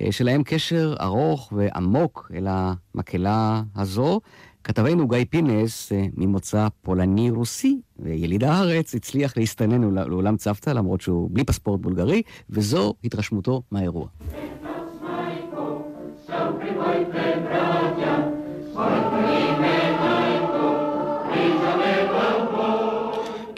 אה, 0.00 0.12
שלהם 0.12 0.42
קשר 0.42 0.94
ארוך 1.00 1.52
ועמוק 1.56 2.30
אל 2.34 2.46
המקהלה 2.48 3.62
הזו. 3.76 4.20
כתבנו 4.64 5.08
גיא 5.08 5.24
פינס, 5.30 5.92
אה, 5.92 6.06
ממוצא 6.16 6.68
פולני-רוסי 6.82 7.80
ויליד 7.98 8.44
הארץ, 8.44 8.94
הצליח 8.94 9.36
להסתנן 9.36 9.94
לעולם 9.94 10.36
צוותא, 10.36 10.70
למרות 10.70 11.00
שהוא 11.00 11.30
בלי 11.32 11.44
פספורט 11.44 11.80
בולגרי, 11.80 12.22
וזו 12.50 12.94
התרשמותו 13.04 13.62
מהאירוע. 13.70 14.06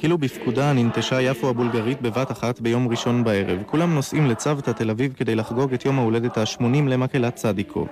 כאילו 0.05 0.19
בפקודה 0.19 0.73
ננטשה 0.73 1.21
יפו 1.21 1.49
הבולגרית 1.49 2.03
בבת 2.03 2.31
אחת 2.33 2.61
ביום 2.61 2.88
ראשון 2.88 3.25
בערב. 3.25 3.62
כולם 3.67 3.95
נוסעים 3.95 4.27
לצוותא 4.27 4.71
תל 4.71 4.90
אביב 4.90 5.12
כדי 5.12 5.35
לחגוג 5.35 5.73
את 5.75 5.85
יום 5.85 5.99
ההולדת 5.99 6.38
ה-80 6.38 6.62
למקהלת 6.62 7.35
צדיקוב. 7.35 7.88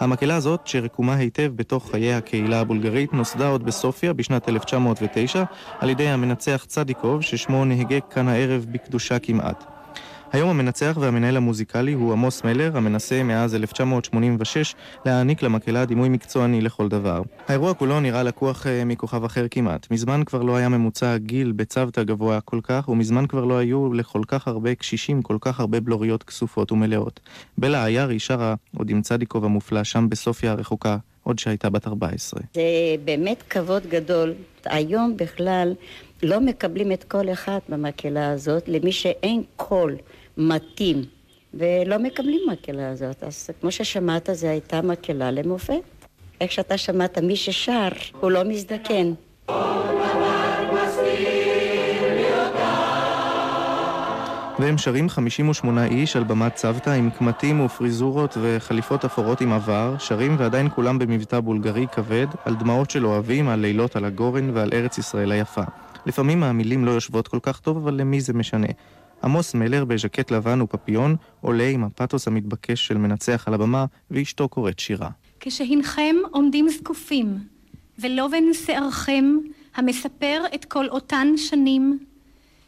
המקהלה 0.00 0.36
הזאת, 0.36 0.66
שרקומה 0.66 1.14
היטב 1.14 1.52
בתוך 1.56 1.90
חיי 1.90 2.14
הקהילה 2.14 2.60
הבולגרית, 2.60 3.12
נוסדה 3.12 3.48
עוד 3.48 3.64
בסופיה 3.64 4.12
בשנת 4.12 4.48
1909 4.48 5.44
על 5.78 5.90
ידי 5.90 6.08
המנצח 6.08 6.64
צדיקוב, 6.68 7.22
ששמו 7.22 7.64
נהגה 7.64 8.00
כאן 8.00 8.28
הערב 8.28 8.66
בקדושה 8.70 9.18
כמעט. 9.18 9.77
היום 10.32 10.50
המנצח 10.50 10.96
והמנהל 11.00 11.36
המוזיקלי 11.36 11.92
הוא 11.92 12.12
עמוס 12.12 12.44
מלר, 12.44 12.76
המנסה 12.76 13.22
מאז 13.22 13.54
1986 13.54 14.74
להעניק 15.06 15.42
למקהלה 15.42 15.84
דימוי 15.84 16.08
מקצועני 16.08 16.60
לכל 16.60 16.88
דבר. 16.88 17.22
האירוע 17.48 17.74
כולו 17.74 18.00
נראה 18.00 18.22
לקוח 18.22 18.66
אה, 18.66 18.84
מכוכב 18.84 19.24
אחר 19.24 19.46
כמעט. 19.50 19.90
מזמן 19.90 20.24
כבר 20.26 20.42
לא 20.42 20.56
היה 20.56 20.68
ממוצע 20.68 21.12
הגיל 21.12 21.52
בצוותא 21.52 22.02
גבוה 22.02 22.40
כל 22.40 22.60
כך, 22.62 22.88
ומזמן 22.88 23.26
כבר 23.26 23.44
לא 23.44 23.58
היו 23.58 23.92
לכל 23.92 24.22
כך 24.28 24.48
הרבה 24.48 24.74
קשישים 24.74 25.22
כל 25.22 25.36
כך 25.40 25.60
הרבה 25.60 25.80
בלוריות 25.80 26.22
כסופות 26.22 26.72
ומלאות. 26.72 27.20
בלה 27.58 27.84
עיירי 27.84 28.18
שרה 28.18 28.54
עוד 28.78 28.90
עם 28.90 29.02
צדיקוב 29.02 29.44
המופלא 29.44 29.84
שם 29.84 30.08
בסופיה 30.08 30.52
הרחוקה, 30.52 30.96
עוד 31.22 31.38
שהייתה 31.38 31.70
בת 31.70 31.86
14. 31.86 32.40
זה 32.54 32.62
באמת 33.04 33.42
כבוד 33.50 33.86
גדול. 33.86 34.34
היום 34.64 35.16
בכלל 35.16 35.74
לא 36.22 36.40
מקבלים 36.40 36.92
את 36.92 37.04
כל 37.04 37.32
אחד 37.32 37.58
במקהלה 37.68 38.30
הזאת, 38.30 38.68
למי 38.68 38.92
שאין 38.92 39.42
קול 39.56 39.96
מתאים, 40.36 41.04
ולא 41.54 41.98
מקבלים 41.98 42.40
מקהלה 42.52 42.90
הזאת. 42.90 43.22
אז 43.22 43.50
כמו 43.60 43.70
ששמעת, 43.70 44.28
זו 44.32 44.46
הייתה 44.46 44.82
מקהלה 44.82 45.30
למופת. 45.30 45.82
איך 46.40 46.52
שאתה 46.52 46.78
שמעת, 46.78 47.18
מי 47.18 47.36
ששר, 47.36 47.88
הוא 48.20 48.30
לא 48.30 48.44
מזדקן. 48.44 49.12
והם 54.58 54.78
שרים 54.78 55.08
58 55.08 55.84
איש 55.84 56.16
על 56.16 56.24
במת 56.24 56.54
צוותא 56.54 56.90
עם 56.90 57.10
קמטים 57.10 57.60
ופריזורות 57.60 58.36
וחליפות 58.40 59.04
אפורות 59.04 59.40
עם 59.40 59.52
עבר, 59.52 59.94
שרים 59.98 60.36
ועדיין 60.38 60.68
כולם 60.74 60.98
במבטא 60.98 61.40
בולגרי 61.40 61.86
כבד, 61.92 62.26
על 62.44 62.54
דמעות 62.54 62.90
של 62.90 63.06
אוהבים, 63.06 63.48
על 63.48 63.60
לילות 63.60 63.96
על 63.96 64.04
הגורן 64.04 64.50
ועל 64.54 64.70
ארץ 64.72 64.98
ישראל 64.98 65.32
היפה. 65.32 65.62
לפעמים 66.08 66.42
המילים 66.42 66.84
לא 66.84 66.90
יושבות 66.90 67.28
כל 67.28 67.38
כך 67.42 67.60
טוב, 67.60 67.76
אבל 67.76 67.94
למי 67.94 68.20
זה 68.20 68.32
משנה? 68.32 68.66
עמוס 69.24 69.54
מלר 69.54 69.84
בז'קט 69.84 70.30
לבן 70.30 70.60
ופפיון 70.60 71.16
עולה 71.40 71.68
עם 71.68 71.84
הפתוס 71.84 72.28
המתבקש 72.28 72.86
של 72.86 72.98
מנצח 72.98 73.44
על 73.46 73.54
הבמה, 73.54 73.84
ואשתו 74.10 74.48
קוראת 74.48 74.78
שירה. 74.78 75.10
כשהנכם 75.40 76.16
עומדים 76.30 76.68
זקופים, 76.68 77.38
ולובן 77.98 78.44
שערכם 78.52 79.36
המספר 79.74 80.42
את 80.54 80.64
כל 80.64 80.88
אותן 80.88 81.28
שנים, 81.36 81.98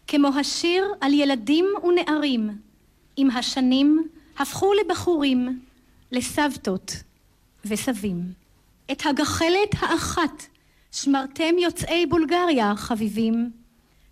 כמו 0.07 0.29
השיר 0.29 0.85
על 1.01 1.15
ילדים 1.15 1.67
ונערים, 1.85 2.51
עם 3.17 3.31
השנים 3.31 4.09
הפכו 4.39 4.73
לבחורים, 4.75 5.61
לסבתות 6.13 7.03
וסבים. 7.65 8.23
את 8.93 9.03
הגחלת 9.07 9.75
האחת 9.79 10.43
שמרתם 10.93 11.59
יוצאי 11.63 12.07
בולגריה, 12.07 12.73
חביבים, 12.77 13.51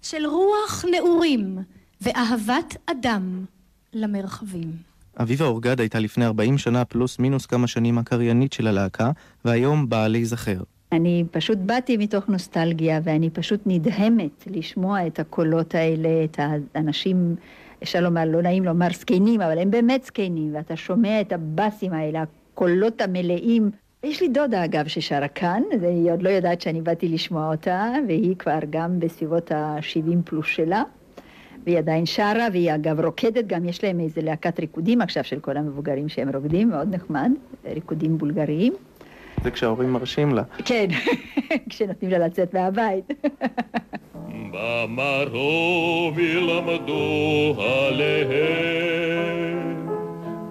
של 0.03 0.27
רוח 0.27 0.85
נעורים 0.91 1.59
ואהבת 2.01 2.77
אדם 2.87 3.45
למרחבים. 3.93 4.73
אביבה 5.21 5.45
אורגד 5.45 5.81
הייתה 5.81 5.99
לפני 5.99 6.25
40 6.25 6.59
שנה 6.59 6.85
פלוס 6.85 7.19
מינוס 7.19 7.47
כמה 7.47 7.67
שנים 7.67 7.99
הקריינית 7.99 8.53
של 8.53 8.67
הלהקה, 8.67 9.11
והיום 9.45 9.89
באה 9.89 10.09
להיזכר. 10.09 10.63
אני 10.93 11.25
פשוט 11.31 11.59
באתי 11.59 11.97
מתוך 11.97 12.29
נוסטלגיה, 12.29 13.01
ואני 13.05 13.31
פשוט 13.31 13.61
נדהמת 13.67 14.45
לשמוע 14.47 15.07
את 15.07 15.21
הקולות 15.21 15.75
האלה, 15.75 16.25
את 16.25 16.41
האנשים, 16.75 17.37
אפשר 17.83 18.01
לומר, 18.01 18.25
לא 18.25 18.43
נעים 18.43 18.65
לומר 18.65 18.89
זקנים, 18.93 19.41
אבל 19.41 19.59
הם 19.59 19.71
באמת 19.71 20.05
זקנים, 20.05 20.55
ואתה 20.55 20.77
שומע 20.77 21.21
את 21.21 21.33
הבאסים 21.33 21.93
האלה, 21.93 22.25
הקולות 22.55 23.01
המלאים. 23.01 23.71
יש 24.09 24.21
לי 24.21 24.29
דודה, 24.29 24.65
אגב, 24.65 24.87
ששרה 24.89 25.29
כאן, 25.29 25.63
והיא 25.81 26.13
עוד 26.13 26.23
לא 26.23 26.29
יודעת 26.29 26.61
שאני 26.61 26.81
באתי 26.81 27.09
לשמוע 27.09 27.51
אותה, 27.51 27.93
והיא 28.09 28.37
כבר 28.37 28.59
גם 28.71 29.01
בסביבות 29.01 29.53
ה-70 29.53 30.17
פלוס 30.25 30.47
שלה. 30.47 30.83
והיא 31.65 31.79
עדיין 31.79 32.07
שרה, 32.07 32.49
והיא 32.53 32.75
אגב 32.75 33.01
רוקדת, 33.01 33.47
גם 33.47 33.65
יש 33.65 33.85
להם 33.85 34.01
איזה 34.01 34.23
להקת 34.23 34.61
ריקודים 34.61 35.01
עכשיו 35.01 35.25
של 35.25 35.41
כל 35.41 35.57
המבוגרים 35.57 36.09
שהם 36.09 36.29
רוקדים, 36.37 36.69
מאוד 36.71 36.95
נחמד, 36.95 37.31
ריקודים 37.65 38.19
בולגריים. 38.19 38.73
זה 39.45 39.51
כשההורים 39.51 39.93
מרשים 39.93 40.35
לה. 40.35 40.43
כן, 40.65 40.87
כשנותנים 41.71 42.11
לה 42.11 42.19
לצאת 42.19 42.55
מהבית. 42.55 43.05
במרום 44.53 46.19
ילמדו 46.19 47.55
עליהם, 47.59 48.99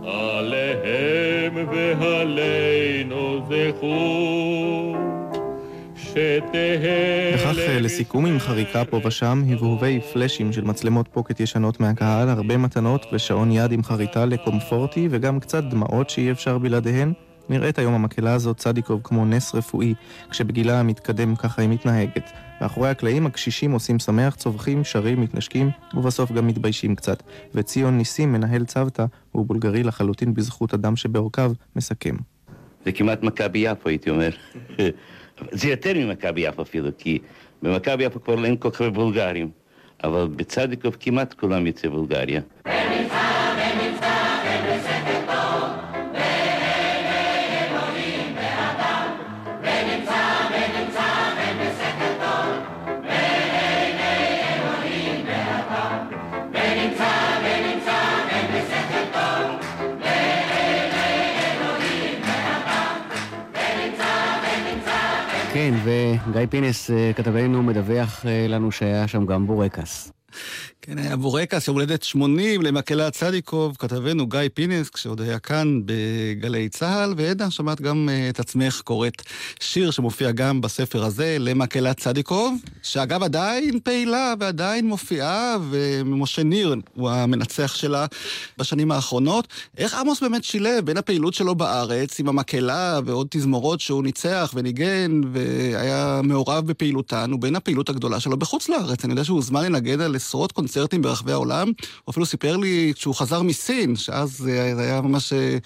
עליהם 0.08 1.68
ועלינו 2.00 3.46
זכו. 3.50 4.96
שתהא 5.96 7.36
וכך 7.36 7.60
אה, 7.60 7.80
לסיכום 7.80 8.26
עם 8.26 8.40
חריקה 8.40 8.86
פה 8.86 9.00
ושם, 9.06 9.44
הבהובי 9.50 10.00
פלאשים 10.14 10.54
של 10.54 10.64
מצלמות 10.64 11.08
פוקט 11.08 11.40
ישנות 11.40 11.80
מהקהל, 11.80 12.30
הרבה 12.30 12.58
מתנות 12.58 13.06
ושעון 13.14 13.52
יד 13.52 13.72
עם 13.72 13.84
חריטה 13.84 14.26
לקומפורטי, 14.26 15.08
וגם 15.12 15.40
קצת 15.40 15.64
דמעות 15.64 16.10
שאי 16.10 16.32
אפשר 16.32 16.58
בלעדיהן. 16.58 17.14
נראית 17.50 17.80
היום 17.80 17.94
המקהלה 17.94 18.34
הזאת 18.34 18.58
צדיקוב 18.58 19.02
כמו 19.04 19.26
נס 19.26 19.56
רפואי, 19.56 19.94
כשבגילה 20.30 20.80
המתקדם 20.80 21.36
ככה 21.36 21.62
היא 21.62 21.70
מתנהגת. 21.70 22.32
מאחורי 22.62 22.90
הקלעים 22.90 23.26
הקשישים 23.26 23.72
עושים 23.72 24.00
שמח, 24.00 24.36
צווחים, 24.36 24.84
שרים, 24.84 25.22
מתנשקים, 25.22 25.70
ובסוף 25.94 26.32
גם 26.32 26.48
מתביישים 26.48 26.96
קצת. 26.96 27.24
וציון 27.56 27.98
ניסים, 27.98 28.34
מנהל 28.34 28.66
צוותא, 28.66 29.06
הוא 29.32 29.46
בולגרי 29.46 29.84
לחלוטין 29.84 30.34
בזכות 30.34 30.74
אדם 30.74 30.96
שבעורקיו, 30.96 31.52
מסכם. 31.76 32.16
זה 32.86 32.92
כמעט 32.92 33.24
מכבי 33.24 33.60
יפו, 33.60 33.90
הייתי 33.90 34.10
אומר. 34.10 34.30
זה 35.52 35.68
יותר 35.68 35.94
ממכבי 35.96 36.42
יפו 36.42 36.62
אפילו, 36.62 36.90
כי 36.98 37.20
במכבי 37.62 38.04
יפו 38.04 38.24
כבר 38.24 38.46
אין 38.46 38.58
כל 38.58 38.70
כך 38.72 38.82
הרבה 38.82 38.94
בולגרים, 38.94 39.50
אבל 40.04 40.28
בצדיקוב 40.28 40.98
כמעט 41.00 41.34
כולם 41.34 41.68
יוצאי 41.68 41.90
בולגריה. 41.90 42.42
וגיא 65.84 66.46
פינס, 66.50 66.92
אה, 66.92 67.12
כתבנו, 67.16 67.64
מדווח 67.64 68.26
אה, 68.26 68.46
לנו 68.48 68.72
שהיה 68.72 69.08
שם 69.08 69.26
גם 69.26 69.48
בורקס. 69.48 70.17
כן, 70.90 70.98
היה 70.98 71.16
בורקס, 71.16 71.68
יום 71.68 71.78
הולדת 71.78 72.04
80 72.04 72.62
למקהלה 72.62 73.12
צדיקוב, 73.12 73.76
כתבנו 73.80 74.28
גיא 74.28 74.40
פינס, 74.54 74.90
כשעוד 74.90 75.22
היה 75.22 75.40
כאן 75.40 75.82
בגלי 75.86 76.70
צה"ל, 76.70 77.14
ועדה, 77.18 77.52
שמעת 77.52 77.82
גם 77.82 78.10
uh, 78.10 78.30
את 78.30 78.40
עצמך 78.40 78.82
קוראת 78.84 79.22
שיר 79.60 79.92
שמופיע 79.92 80.32
גם 80.32 80.62
בספר 80.62 81.04
הזה, 81.04 81.38
למקהלה 81.40 81.94
צדיקוב, 81.94 82.62
שאגב 82.84 83.24
עדיין 83.24 83.80
פעילה 83.84 84.34
ועדיין 84.40 84.88
מופיעה, 84.88 85.58
ומשה 85.70 86.44
ניר 86.44 86.76
הוא 86.96 87.10
המנצח 87.10 87.76
שלה 87.76 88.06
בשנים 88.58 88.92
האחרונות. 88.92 89.48
איך 89.78 89.94
עמוס 89.94 90.22
באמת 90.22 90.44
שילב 90.44 90.86
בין 90.86 90.98
הפעילות 90.98 91.34
שלו 91.34 91.56
בארץ, 91.56 92.20
עם 92.20 92.30
המקהלה 92.30 93.00
ועוד 93.06 93.28
תזמורות 93.30 93.80
שהוא 93.80 94.04
ניצח 94.04 94.52
וניגן, 94.56 95.22
והיה 95.34 96.22
מעורב 96.24 96.68
בפעילותן, 96.68 97.34
ובין 97.34 97.56
הפעילות 97.56 97.90
הגדולה 97.90 98.20
שלו 98.20 98.38
בחוץ 98.38 98.70
לארץ. 98.70 99.06
אני 99.06 99.14
יודע 99.14 99.24
שהוא 99.24 99.36
הוזמן 99.36 99.64
לנגן 99.64 100.02
על 100.02 100.16
עשרות 100.28 100.52
קונצרטים. 100.52 101.02
ברחבי 101.02 101.32
העולם. 101.32 101.68
הוא 101.68 102.12
אפילו 102.12 102.26
סיפר 102.26 102.58
לי 102.58 102.94
כשהוא 102.96 103.16
חזר 103.16 103.42
מסין, 103.42 103.96
שאז 103.96 104.38
זה 104.38 104.74
היה 104.78 105.02
ממש 105.02 105.34
אה, 105.34 105.58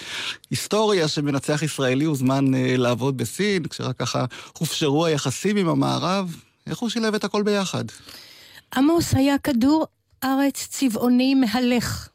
היסטוריה 0.49 1.07
שמנצח 1.07 1.61
ישראלי 1.61 2.05
הוזמן 2.05 2.55
אה, 2.55 2.77
לעבוד 2.77 3.17
בסין, 3.17 3.67
כשרק 3.67 3.97
ככה 3.97 4.25
הופשרו 4.57 5.05
היחסים 5.05 5.57
עם 5.57 5.69
המערב. 5.69 6.35
איך 6.67 6.79
הוא 6.79 6.89
שילב 6.89 7.15
את 7.15 7.23
הכל 7.23 7.43
ביחד? 7.43 7.83
עמוס 8.75 9.13
היה 9.13 9.37
כדור 9.37 9.85
ארץ 10.23 10.67
צבעוני 10.69 11.35
מהלך. 11.35 12.09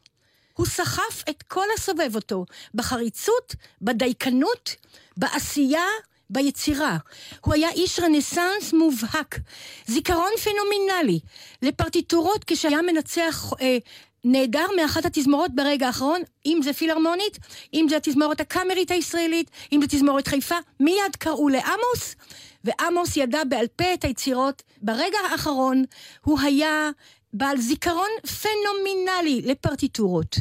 הוא 0.53 0.65
סחף 0.65 1.23
את 1.29 1.43
כל 1.47 1.65
הסובב 1.77 2.15
אותו, 2.15 2.45
בחריצות, 2.73 3.55
בדייקנות, 3.81 4.75
בעשייה, 5.17 5.85
ביצירה. 6.29 6.97
הוא 7.45 7.53
היה 7.53 7.69
איש 7.69 7.99
רנסאנס 7.99 8.73
מובהק, 8.73 9.39
זיכרון 9.87 10.31
פנומנלי 10.43 11.19
לפרטיטורות 11.61 12.43
כשהיה 12.47 12.81
מנצח 12.81 13.53
אה, 13.61 13.77
נהדר 14.23 14.65
מאחת 14.77 15.05
התזמורות 15.05 15.51
ברגע 15.55 15.87
האחרון, 15.87 16.21
אם 16.45 16.59
זה 16.63 16.73
פילהרמונית, 16.73 17.37
אם 17.73 17.85
זה 17.89 17.97
התזמורת 17.97 18.41
הקאמרית 18.41 18.91
הישראלית, 18.91 19.51
אם 19.71 19.79
זה 19.81 19.87
תזמורת 19.87 20.27
חיפה, 20.27 20.55
מיד 20.79 21.15
קראו 21.19 21.49
לעמוס, 21.49 22.15
ועמוס 22.63 23.17
ידע 23.17 23.43
בעל 23.43 23.67
פה 23.75 23.93
את 23.93 24.03
היצירות. 24.03 24.63
ברגע 24.81 25.17
האחרון 25.31 25.83
הוא 26.23 26.39
היה 26.39 26.89
בעל 27.33 27.57
זיכרון 27.57 28.09
פנומנלי 28.41 29.41
לפרטיטורות. 29.41 30.35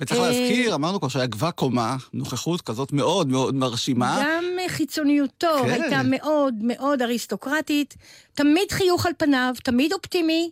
וצריך 0.00 0.20
להזכיר, 0.20 0.74
אמרנו 0.74 0.98
כבר 0.98 1.08
שהיה 1.08 1.26
גבה 1.26 1.50
קומה, 1.50 1.96
נוכחות 2.12 2.60
כזאת 2.60 2.92
מאוד 2.92 3.28
מאוד 3.28 3.54
מרשימה. 3.54 4.22
גם 4.24 4.44
חיצוניותו 4.68 5.56
כן. 5.62 5.70
הייתה 5.70 6.00
מאוד 6.04 6.54
מאוד 6.62 7.02
אריסטוקרטית, 7.02 7.94
תמיד 8.34 8.72
חיוך 8.72 9.06
על 9.06 9.12
פניו, 9.18 9.54
תמיד 9.62 9.92
אופטימי, 9.92 10.50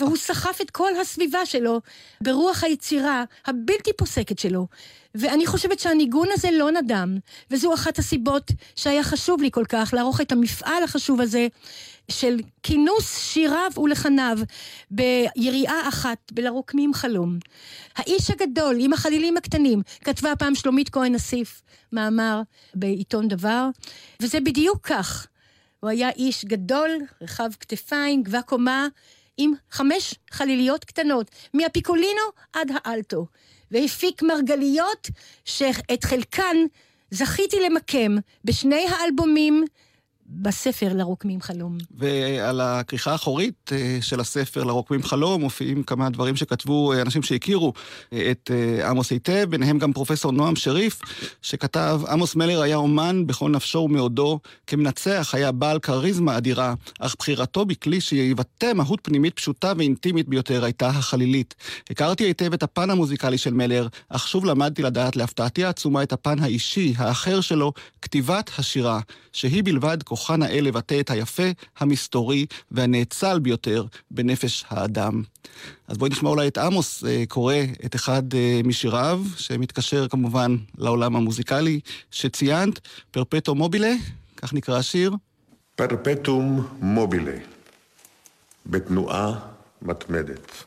והוא 0.00 0.16
סחף 0.16 0.60
את 0.60 0.70
כל 0.70 1.00
הסביבה 1.00 1.46
שלו 1.46 1.80
ברוח 2.20 2.64
היצירה 2.64 3.24
הבלתי 3.46 3.90
פוסקת 3.96 4.38
שלו. 4.38 4.66
ואני 5.14 5.46
חושבת 5.46 5.80
שהניגון 5.80 6.28
הזה 6.32 6.48
לא 6.52 6.70
נדם, 6.70 7.16
וזו 7.50 7.74
אחת 7.74 7.98
הסיבות 7.98 8.50
שהיה 8.76 9.02
חשוב 9.02 9.42
לי 9.42 9.50
כל 9.50 9.64
כך 9.68 9.94
לערוך 9.96 10.20
את 10.20 10.32
המפעל 10.32 10.82
החשוב 10.82 11.20
הזה 11.20 11.46
של 12.10 12.36
כינוס 12.62 13.18
שיריו 13.18 13.70
ולחניו 13.76 14.38
ביריעה 14.90 15.88
אחת 15.88 16.18
בלרוקמים 16.32 16.94
חלום. 16.94 17.38
האיש 17.96 18.30
הגדול 18.30 18.76
עם 18.80 18.92
החלילים 18.92 19.36
הקטנים, 19.36 19.82
כתבה 20.04 20.36
פעם 20.36 20.54
שלומית 20.54 20.88
כהן 20.88 21.14
אסיף 21.14 21.62
מאמר 21.92 22.42
בעיתון 22.74 23.28
דבר, 23.28 23.68
וזה 24.22 24.40
בדיוק 24.40 24.86
כך. 24.86 25.26
הוא 25.80 25.90
היה 25.90 26.10
איש 26.10 26.44
גדול, 26.44 26.90
רחב 27.20 27.50
כתפיים, 27.60 28.22
גבה 28.22 28.42
קומה, 28.42 28.88
עם 29.40 29.52
חמש 29.70 30.14
חליליות 30.30 30.84
קטנות, 30.84 31.30
מהפיקולינו 31.54 32.20
עד 32.52 32.68
האלטו, 32.74 33.26
והפיק 33.70 34.22
מרגליות 34.22 35.08
שאת 35.44 36.04
חלקן 36.04 36.56
זכיתי 37.10 37.56
למקם 37.60 38.16
בשני 38.44 38.86
האלבומים 38.88 39.64
בספר 40.32 40.92
לרוקמים 40.92 41.40
חלום. 41.40 41.78
ועל 41.90 42.60
הכריכה 42.60 43.12
האחורית 43.12 43.70
אה, 43.72 43.98
של 44.00 44.20
הספר 44.20 44.64
לרוקמים 44.64 45.02
חלום 45.02 45.40
מופיעים 45.40 45.82
כמה 45.82 46.10
דברים 46.10 46.36
שכתבו 46.36 46.92
אה, 46.92 47.02
אנשים 47.02 47.22
שהכירו 47.22 47.72
אה, 48.12 48.30
את 48.30 48.50
עמוס 48.88 49.10
היטב, 49.10 49.46
ביניהם 49.50 49.78
גם 49.78 49.92
פרופסור 49.92 50.32
נועם 50.32 50.56
שריף, 50.56 51.00
שכתב, 51.42 52.00
עמוס 52.08 52.36
מלר 52.36 52.62
היה 52.62 52.76
אומן 52.76 53.26
בכל 53.26 53.50
נפשו 53.50 53.78
ומאודו, 53.78 54.38
כמנצח 54.66 55.30
היה 55.34 55.52
בעל 55.52 55.78
כריזמה 55.78 56.36
אדירה, 56.36 56.74
אך 57.00 57.16
בחירתו 57.18 57.64
בכלי 57.64 58.00
שיבטא 58.00 58.72
מהות 58.72 59.00
פנימית 59.02 59.36
פשוטה 59.36 59.72
ואינטימית 59.76 60.28
ביותר 60.28 60.64
הייתה 60.64 60.88
החלילית. 60.88 61.54
הכרתי 61.90 62.24
היטב 62.24 62.52
את 62.52 62.62
הפן 62.62 62.90
המוזיקלי 62.90 63.38
של 63.38 63.54
מלר, 63.54 63.88
אך 64.08 64.28
שוב 64.28 64.44
למדתי 64.44 64.82
לדעת 64.82 65.16
להפתעתי 65.16 65.64
העצומה 65.64 66.02
את 66.02 66.12
הפן 66.12 66.38
האישי, 66.38 66.94
האחר 66.96 67.40
שלו, 67.40 67.72
כתיבת 68.02 68.50
השירה, 68.58 69.00
שהיא 69.32 69.64
בלבד 69.64 70.02
כוחה 70.20 70.36
נאה 70.36 70.60
לבטא 70.60 71.00
את 71.00 71.10
היפה, 71.10 71.42
המסתורי 71.78 72.46
והנאצל 72.70 73.38
ביותר 73.38 73.84
בנפש 74.10 74.64
האדם. 74.68 75.22
אז 75.88 75.98
בואי 75.98 76.10
נשמע 76.10 76.30
אולי 76.30 76.48
את 76.48 76.58
עמוס 76.58 77.04
אה, 77.04 77.24
קורא 77.28 77.54
את 77.84 77.94
אחד 77.94 78.34
אה, 78.34 78.60
משיריו, 78.64 79.22
שמתקשר 79.36 80.08
כמובן 80.08 80.56
לעולם 80.78 81.16
המוזיקלי 81.16 81.80
שציינת, 82.10 82.80
פרפטו 83.10 83.54
מובילה, 83.54 83.92
כך 84.36 84.54
נקרא 84.54 84.78
השיר. 84.78 85.12
פרפטום 85.76 86.66
מובילה, 86.80 87.36
בתנועה 88.66 89.38
מתמדת. 89.82 90.64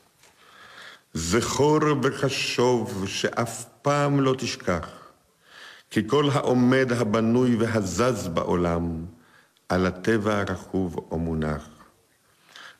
זכור 1.12 1.80
וחשוב 2.02 3.04
שאף 3.06 3.64
פעם 3.82 4.20
לא 4.20 4.34
תשכח, 4.38 4.88
כי 5.90 6.00
כל 6.06 6.30
העומד 6.32 6.92
הבנוי 6.92 7.56
והזז 7.56 8.28
בעולם, 8.28 9.13
על 9.68 9.86
הטבע 9.86 10.38
הרכוב 10.40 10.96
או 11.10 11.18
מונח. 11.18 11.68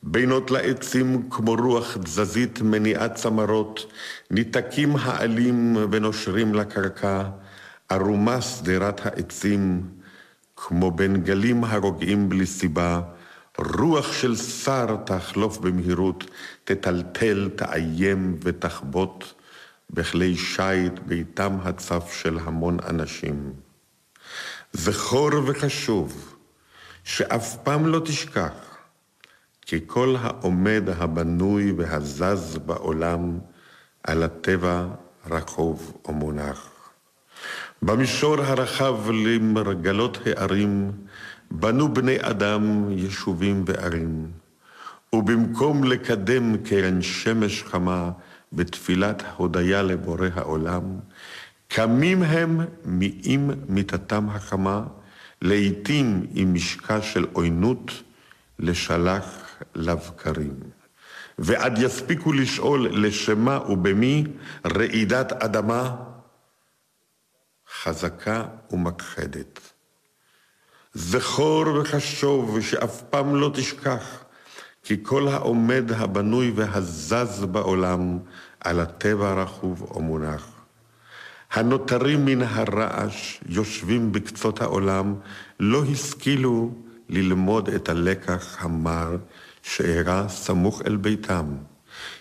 בינות 0.03 0.51
לעצים 0.51 1.31
כמו 1.31 1.55
רוח 1.55 1.97
תזזית 1.97 2.61
מניעת 2.61 3.15
צמרות, 3.15 3.93
ניתקים 4.31 4.97
העלים 4.97 5.77
ונושרים 5.91 6.55
לקרקע, 6.55 7.23
ערומה 7.89 8.41
שדרת 8.41 9.07
העצים, 9.07 9.83
כמו 10.57 10.91
בין 10.91 11.17
גלים 11.17 11.65
הרוגעים 11.65 12.29
בלי 12.29 12.47
סיבה, 12.47 13.01
רוח 13.59 14.13
של 14.13 14.37
שר 14.37 14.97
תחלוף 15.07 15.59
במהירות, 15.59 16.25
תטלטל, 16.65 17.51
תאיים 17.57 18.39
ותחבוט 18.43 19.25
בכלי 19.91 20.37
שיט 20.37 20.99
ביתם 21.07 21.59
הצף 21.63 22.13
של 22.23 22.39
המון 22.45 22.77
אנשים. 22.89 23.53
זכור 24.73 25.31
וחשוב, 25.47 26.34
שאף 27.05 27.57
פעם 27.57 27.87
לא 27.87 28.01
תשכח, 28.05 28.53
כי 29.63 29.81
כל 29.87 30.17
העומד 30.21 30.83
הבנוי 30.97 31.73
והזז 31.73 32.59
בעולם 32.67 33.39
על 34.03 34.23
הטבע 34.23 34.87
רחוב 35.31 35.97
ומונח. 36.09 36.71
במישור 37.83 38.41
הרחב 38.41 39.11
למרגלות 39.11 40.19
הערים 40.27 40.93
בנו 41.51 41.95
בני 41.95 42.17
אדם 42.21 42.91
יישובים 42.91 43.65
וערים, 43.67 44.31
ובמקום 45.13 45.85
לקדם 45.85 46.57
קרן 46.57 47.03
שמש 47.03 47.63
חמה 47.63 48.11
בתפילת 48.53 49.23
הודיה 49.37 49.83
לבורא 49.83 50.29
העולם, 50.35 50.83
קמים 51.69 52.23
הם 52.23 52.61
מעם 52.85 53.51
מיתתם 53.69 54.29
החמה, 54.29 54.83
לעתים 55.45 56.27
עם 56.35 56.55
משקע 56.55 57.03
של 57.03 57.27
עוינות, 57.33 57.93
לשלח 58.59 59.25
לבקרים. 59.75 60.55
ועד 61.39 61.79
יספיקו 61.79 62.33
לשאול 62.33 62.89
לשמה 63.07 63.59
ובמי 63.69 64.25
רעידת 64.67 65.33
אדמה 65.33 65.97
חזקה 67.83 68.45
ומכחדת. 68.71 69.61
זכור 70.95 71.65
וחשוב 71.69 72.61
שאף 72.61 73.03
פעם 73.03 73.37
לא 73.37 73.51
תשכח, 73.55 74.25
כי 74.83 74.97
כל 75.03 75.29
העומד 75.29 75.93
הבנוי 75.93 76.53
והזז 76.55 77.45
בעולם 77.45 78.19
על 78.61 78.81
הטבע 78.81 79.43
רכוב 79.43 79.83
או 79.91 80.03
מונח. 80.03 80.54
הנותרים 81.55 82.25
מן 82.25 82.43
הרעש, 82.43 83.41
יושבים 83.49 84.13
בקצות 84.13 84.61
העולם, 84.61 85.15
לא 85.61 85.83
השכילו 85.93 86.75
ללמוד 87.09 87.69
את 87.69 87.89
הלקח 87.89 88.57
המר 88.61 89.17
שאירע 89.63 90.29
סמוך 90.29 90.83
אל 90.87 90.97
ביתם. 90.97 91.45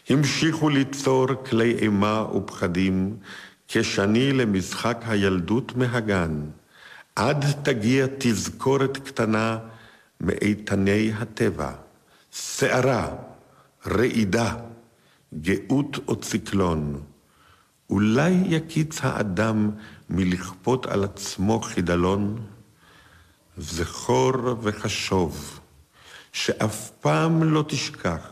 המשיכו 0.10 0.70
ליצור 0.70 1.28
כלי 1.50 1.76
אימה 1.76 2.26
ופחדים, 2.36 3.18
כשני 3.68 4.34
למשחק 4.34 5.04
הילדות 5.06 5.76
מהגן, 5.76 6.42
עד 7.16 7.46
תגיע 7.64 8.06
תזכורת 8.18 8.98
קטנה 8.98 9.58
מאיתני 10.22 11.12
הטבע, 11.18 11.72
סערה, 12.34 13.16
רעידה, 13.88 14.56
גאות 15.34 16.00
או 16.08 16.16
ציקלון. 16.16 17.13
אולי 17.94 18.32
יקיץ 18.46 19.00
האדם 19.02 19.72
מלכפות 20.10 20.86
על 20.86 21.04
עצמו 21.04 21.62
חידלון? 21.62 22.46
זכור 23.58 24.34
וחשוב, 24.62 25.60
שאף 26.32 26.90
פעם 26.90 27.44
לא 27.44 27.66
תשכח, 27.68 28.28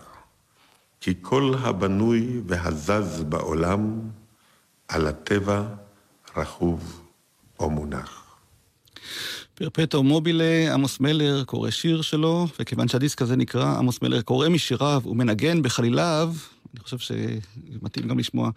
כי 1.02 1.14
כל 1.22 1.54
הבנוי 1.60 2.42
והזז 2.48 3.24
בעולם, 3.30 4.00
על 4.88 5.08
הטבע 5.08 5.64
רכוב 6.38 7.02
או 7.60 7.70
מונח. 7.70 8.24
פרפטו 9.54 10.04
מובילה, 10.04 10.74
עמוס 10.74 11.00
מלר 11.00 11.44
קורא 11.44 11.70
שיר 11.70 12.02
שלו, 12.02 12.48
וכיוון 12.60 12.88
שהדיסק 12.88 13.22
הזה 13.22 13.36
נקרא 13.36 13.78
עמוס 13.78 14.02
מלר 14.02 14.22
קורא 14.22 14.50
משיריו 14.50 15.02
ומנגן 15.06 15.62
בחליליו, 15.62 16.34
אני 16.74 16.84
חושב 16.84 16.98
שמתאים 16.98 18.08
גם 18.08 18.20
לשמוע 18.20 18.50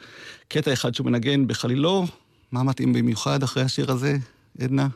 קטע 0.48 0.72
אחד 0.72 0.94
שהוא 0.94 1.06
מנגן 1.06 1.46
בחלילו. 1.46 2.04
מה 2.52 2.62
מתאים 2.62 2.92
במיוחד 2.92 3.42
אחרי 3.42 3.62
השיר 3.62 3.90
הזה, 3.90 4.16
עדנה? 4.60 4.88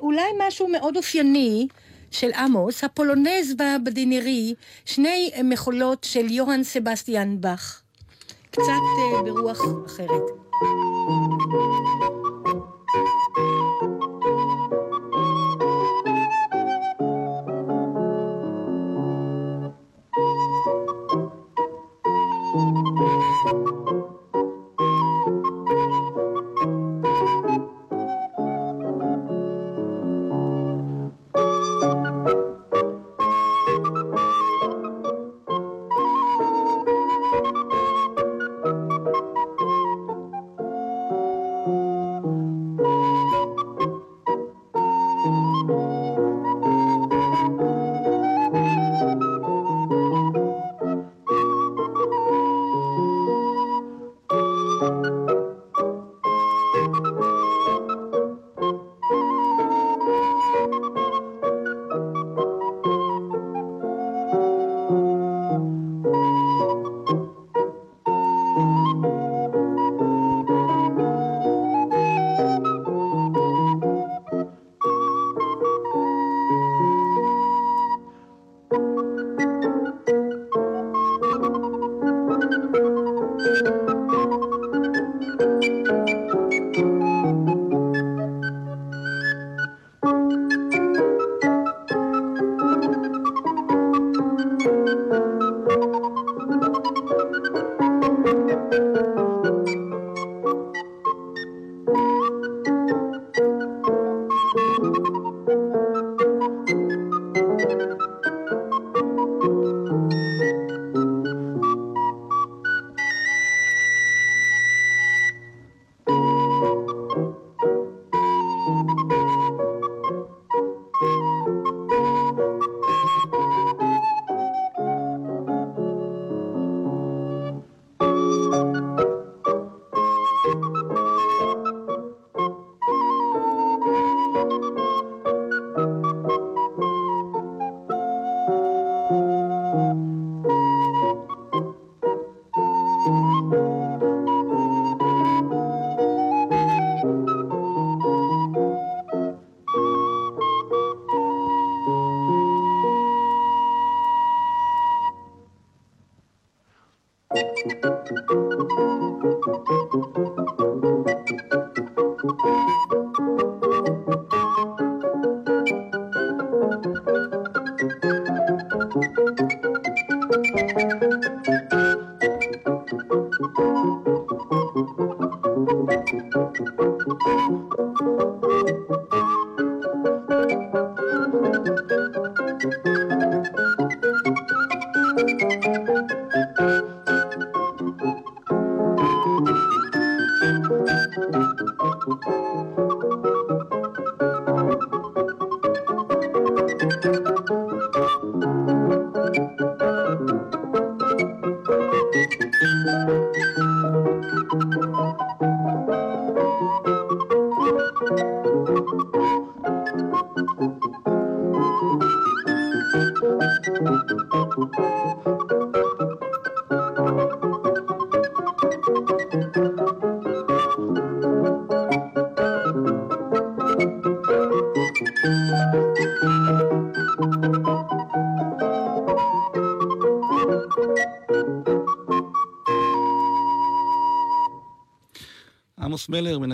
אולי 0.00 0.22
משהו 0.48 0.68
מאוד 0.68 0.96
אופייני 0.96 1.66
של 2.10 2.30
עמוס, 2.32 2.84
הפולונז 2.84 3.54
בדינרי, 3.84 4.54
שני 4.84 5.30
מחולות 5.44 6.04
של 6.04 6.30
יוהאן 6.30 6.64
סבסטיאן 6.64 7.40
באך. 7.40 7.82
קצת 8.50 8.62
אה, 8.62 9.22
ברוח 9.22 9.60
אחרת. 9.86 10.22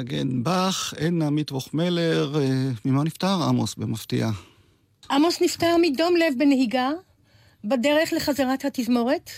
מנגן 0.03 0.43
באך, 0.43 0.95
אין 0.97 1.23
עמית 1.23 1.51
מלר, 1.73 2.41
אה, 2.41 2.71
ממה 2.85 3.05
נפטר 3.05 3.39
עמוס 3.49 3.75
במפתיע? 3.75 4.29
עמוס 5.11 5.43
נפטר 5.43 5.77
מדום 5.81 6.17
לב 6.17 6.35
בנהיגה, 6.39 6.91
בדרך 7.65 8.13
לחזרת 8.13 8.65
התזמורת. 8.65 9.31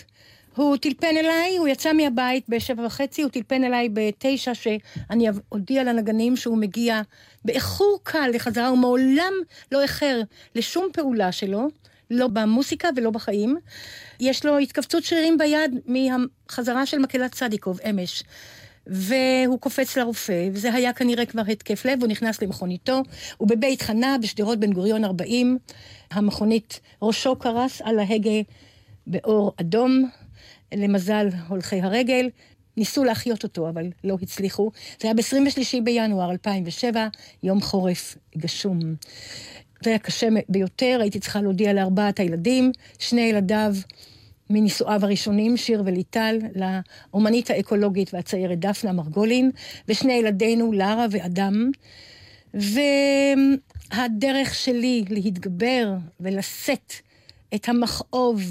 הוא 0.55 0.77
טלפן 0.77 1.17
אליי, 1.17 1.57
הוא 1.57 1.67
יצא 1.67 1.93
מהבית 1.93 2.49
בשבע 2.49 2.85
וחצי, 2.85 3.21
הוא 3.21 3.31
טלפן 3.31 3.63
אליי 3.63 3.89
בתשע, 3.93 4.53
שאני 4.53 5.27
אודיע 5.51 5.83
לנגנים 5.83 6.37
שהוא 6.37 6.57
מגיע 6.57 7.01
באיחור 7.45 7.99
קל 8.03 8.29
לחזרה, 8.33 8.67
הוא 8.67 8.77
מעולם 8.77 9.33
לא 9.71 9.81
איחר 9.81 10.21
לשום 10.55 10.87
פעולה 10.93 11.31
שלו, 11.31 11.67
לא 12.11 12.27
במוסיקה 12.27 12.89
ולא 12.95 13.09
בחיים. 13.09 13.57
יש 14.19 14.45
לו 14.45 14.57
התכווצות 14.57 15.03
שרירים 15.03 15.37
ביד 15.37 15.79
מהחזרה 15.85 16.85
של 16.85 16.99
מקהלת 16.99 17.31
צדיקוב, 17.31 17.79
אמש. 17.89 18.23
והוא 18.87 19.59
קופץ 19.59 19.97
לרופא, 19.97 20.49
וזה 20.53 20.73
היה 20.73 20.93
כנראה 20.93 21.25
כבר 21.25 21.41
התקף 21.41 21.85
לב, 21.85 22.01
הוא 22.01 22.07
נכנס 22.07 22.41
למכוניתו, 22.41 23.01
הוא 23.37 23.47
בבית 23.49 23.81
חנה 23.81 24.17
בשדרות 24.21 24.59
בן 24.59 24.73
גוריון 24.73 25.03
40, 25.03 25.57
המכונית 26.11 26.79
ראשו 27.01 27.35
קרס 27.35 27.81
על 27.81 27.99
ההגה 27.99 28.41
באור 29.07 29.51
אדום, 29.61 30.09
למזל 30.73 31.27
הולכי 31.47 31.81
הרגל, 31.81 32.29
ניסו 32.77 33.03
להחיות 33.03 33.43
אותו, 33.43 33.69
אבל 33.69 33.89
לא 34.03 34.17
הצליחו. 34.21 34.71
זה 35.01 35.07
היה 35.07 35.13
ב-23 35.13 35.83
בינואר 35.83 36.31
2007, 36.31 37.07
יום 37.43 37.61
חורף 37.61 38.17
גשום. 38.37 38.79
זה 39.83 39.89
היה 39.89 39.99
קשה 39.99 40.27
ביותר, 40.49 40.97
הייתי 41.01 41.19
צריכה 41.19 41.41
להודיע 41.41 41.73
לארבעת 41.73 42.19
הילדים, 42.19 42.71
שני 42.99 43.21
ילדיו 43.21 43.75
מנישואיו 44.49 45.05
הראשונים, 45.05 45.57
שיר 45.57 45.83
וליטל, 45.85 46.37
לאומנית 46.55 47.49
האקולוגית 47.49 48.13
והציירת 48.13 48.59
דפנה 48.59 48.91
מרגולין, 48.91 49.51
ושני 49.87 50.13
ילדינו, 50.13 50.71
לרה 50.71 51.05
ואדם. 51.11 51.71
והדרך 53.93 54.55
שלי 54.55 55.03
להתגבר 55.09 55.93
ולשאת 56.19 56.93
את 57.55 57.69
המכאוב 57.69 58.41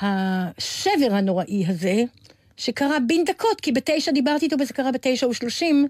והשבר 0.00 1.08
וה... 1.10 1.18
הנוראי 1.18 1.66
הזה, 1.66 2.04
שקרה 2.56 3.00
בין 3.06 3.24
דקות, 3.24 3.60
כי 3.60 3.72
בתשע 3.72 4.12
דיברתי 4.12 4.44
איתו 4.44 4.56
וזה 4.60 4.74
קרה 4.74 4.92
בתשע 4.92 5.28
ושלושים, 5.28 5.88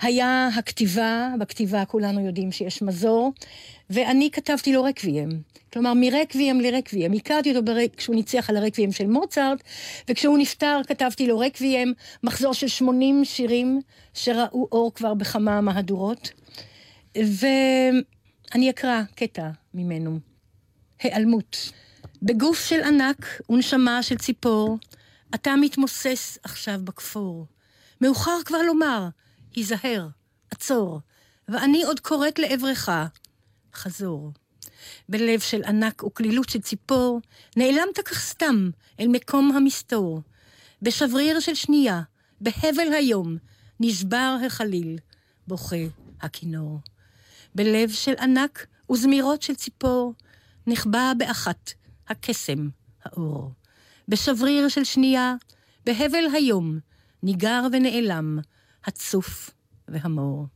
היה 0.00 0.48
הכתיבה, 0.56 1.30
בכתיבה 1.38 1.84
כולנו 1.84 2.20
יודעים 2.20 2.52
שיש 2.52 2.82
מזור, 2.82 3.32
ואני 3.90 4.30
כתבתי 4.30 4.72
לו 4.72 4.84
רקביים. 4.84 5.28
כלומר, 5.72 5.92
מרקביים 5.94 6.60
לרקביים. 6.60 7.12
הכרתי 7.12 7.50
אותו 7.50 7.62
ברק, 7.64 7.94
כשהוא 7.96 8.16
ניצח 8.16 8.50
על 8.50 8.56
הרקביים 8.56 8.92
של 8.92 9.06
מוצרט, 9.06 9.62
וכשהוא 10.08 10.38
נפטר 10.38 10.80
כתבתי 10.86 11.26
לו 11.26 11.38
רקביים, 11.38 11.94
מחזור 12.22 12.54
של 12.54 12.68
80 12.68 13.24
שירים 13.24 13.80
שראו 14.14 14.68
אור 14.72 14.92
כבר 14.94 15.14
בכמה 15.14 15.60
מהדורות. 15.60 16.30
ואני 17.16 18.70
אקרא 18.70 19.02
קטע 19.14 19.48
ממנו. 19.74 20.18
היעלמות. 21.02 21.72
בגוף 22.22 22.64
של 22.68 22.82
ענק 22.82 23.40
ונשמה 23.50 24.02
של 24.02 24.18
ציפור, 24.18 24.78
אתה 25.34 25.56
מתמוסס 25.56 26.38
עכשיו 26.42 26.80
בכפור. 26.84 27.46
מאוחר 28.00 28.38
כבר 28.44 28.62
לומר, 28.62 29.08
היזהר, 29.54 30.08
עצור, 30.50 31.00
ואני 31.48 31.84
עוד 31.84 32.00
קוראת 32.00 32.38
לעברך, 32.38 32.90
חזור. 33.76 34.32
בלב 35.08 35.40
של 35.40 35.64
ענק 35.64 36.02
וקלילות 36.02 36.48
של 36.48 36.60
ציפור, 36.60 37.20
נעלמת 37.56 38.00
כך 38.04 38.20
סתם 38.20 38.70
אל 39.00 39.08
מקום 39.08 39.52
המסתור. 39.52 40.22
בשבריר 40.82 41.40
של 41.40 41.54
שנייה, 41.54 42.02
בהבל 42.40 42.92
היום, 42.92 43.36
נשבר 43.80 44.36
החליל, 44.46 44.98
בוכה 45.46 45.84
הכינור. 46.20 46.80
בלב 47.54 47.90
של 47.90 48.14
ענק 48.20 48.66
וזמירות 48.90 49.42
של 49.42 49.54
ציפור, 49.54 50.14
נחבא 50.66 51.12
באחת 51.18 51.72
הקסם, 52.08 52.68
האור. 53.04 53.52
בשבריר 54.08 54.68
של 54.68 54.84
שנייה, 54.84 55.34
בהבל 55.86 56.24
היום, 56.32 56.78
ניגר 57.22 57.62
ונעלם, 57.72 58.38
הצוף 58.84 59.50
והמור. 59.88 60.46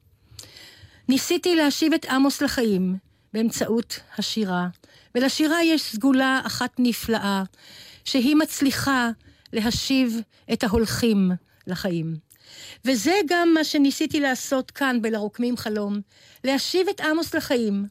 ניסיתי 1.08 1.56
להשיב 1.56 1.92
את 1.92 2.04
עמוס 2.04 2.42
לחיים 2.42 2.96
באמצעות 3.32 4.00
השירה, 4.18 4.68
ולשירה 5.14 5.62
יש 5.64 5.82
סגולה 5.82 6.40
אחת 6.44 6.70
נפלאה, 6.78 7.42
שהיא 8.04 8.36
מצליחה 8.36 9.10
להשיב 9.52 10.20
את 10.52 10.64
ההולכים 10.64 11.30
לחיים. 11.66 12.16
וזה 12.84 13.14
גם 13.28 13.54
מה 13.54 13.64
שניסיתי 13.64 14.20
לעשות 14.20 14.70
כאן 14.70 15.02
בלרוקמים 15.02 15.56
חלום, 15.56 16.00
להשיב 16.44 16.88
את 16.88 17.00
עמוס 17.00 17.34
לחיים. 17.34 17.86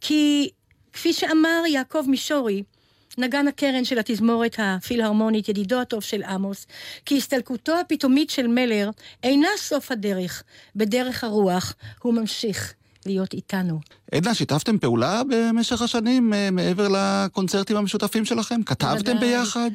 כי 0.00 0.50
כפי 0.92 1.12
שאמר 1.12 1.62
יעקב 1.68 2.04
מישורי, 2.08 2.62
נגן 3.18 3.48
הקרן 3.48 3.84
של 3.84 3.98
התזמורת 3.98 4.56
הפילהרמונית, 4.58 5.48
ידידו 5.48 5.80
הטוב 5.80 6.02
של 6.02 6.22
עמוס, 6.22 6.66
כי 7.06 7.16
הסתלקותו 7.16 7.80
הפתאומית 7.80 8.30
של 8.30 8.46
מלר 8.46 8.90
אינה 9.22 9.48
סוף 9.56 9.92
הדרך, 9.92 10.42
בדרך 10.76 11.24
הרוח 11.24 11.74
הוא 12.02 12.14
ממשיך 12.14 12.74
להיות 13.06 13.32
איתנו. 13.32 13.80
עדנה, 14.12 14.34
שיתפתם 14.34 14.78
פעולה 14.78 15.22
במשך 15.30 15.82
השנים 15.82 16.34
אה, 16.34 16.50
מעבר 16.50 16.88
לקונצרטים 16.88 17.76
המשותפים 17.76 18.24
שלכם? 18.24 18.62
כתבתם 18.62 19.20
ביחד? 19.20 19.70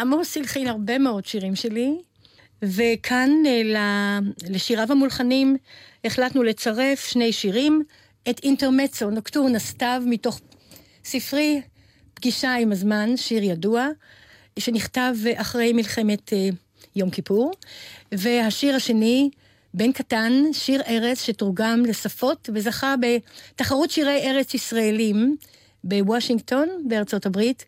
עמוס 0.00 0.36
הלחין 0.36 0.68
הרבה 0.68 0.98
מאוד 0.98 1.26
שירים 1.26 1.56
שלי, 1.56 1.96
וכאן 2.62 3.30
אה, 3.46 4.18
לשיריו 4.48 4.92
המולחנים 4.92 5.56
החלטנו 6.04 6.42
לצרף 6.42 7.06
שני 7.06 7.32
שירים, 7.32 7.82
את 8.30 8.40
אינטרמצו, 8.42 9.10
נוקטורנה 9.10 9.58
סתיו, 9.58 10.02
מתוך 10.06 10.40
ספרי 11.04 11.60
פגישה 12.14 12.54
עם 12.54 12.72
הזמן, 12.72 13.16
שיר 13.16 13.42
ידוע, 13.42 13.88
שנכתב 14.58 15.14
אחרי 15.34 15.72
מלחמת 15.72 16.32
אה, 16.32 16.48
יום 16.96 17.10
כיפור, 17.10 17.52
והשיר 18.12 18.76
השני, 18.76 19.30
בן 19.76 19.92
קטן, 19.92 20.32
שיר 20.52 20.82
ארץ 20.86 21.22
שתורגם 21.22 21.82
לשפות 21.84 22.50
וזכה 22.54 22.94
בתחרות 23.00 23.90
שירי 23.90 24.30
ארץ 24.30 24.54
ישראלים 24.54 25.36
בוושינגטון, 25.84 26.68
בארצות 26.88 27.26
הברית. 27.26 27.64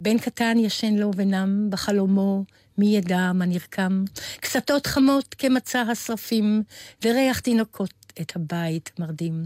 בן 0.00 0.18
קטן 0.18 0.58
ישן 0.58 0.94
לו 0.94 1.10
ונם 1.16 1.66
בחלומו, 1.70 2.44
מי 2.78 2.96
ידע 2.96 3.32
מה 3.34 3.46
נרקם. 3.46 4.04
קסתות 4.40 4.86
חמות 4.86 5.34
כמצע 5.38 5.80
השרפים, 5.80 6.62
וריח 7.04 7.40
תינוקות 7.40 7.94
את 8.20 8.36
הבית 8.36 8.90
מרדים. 8.98 9.44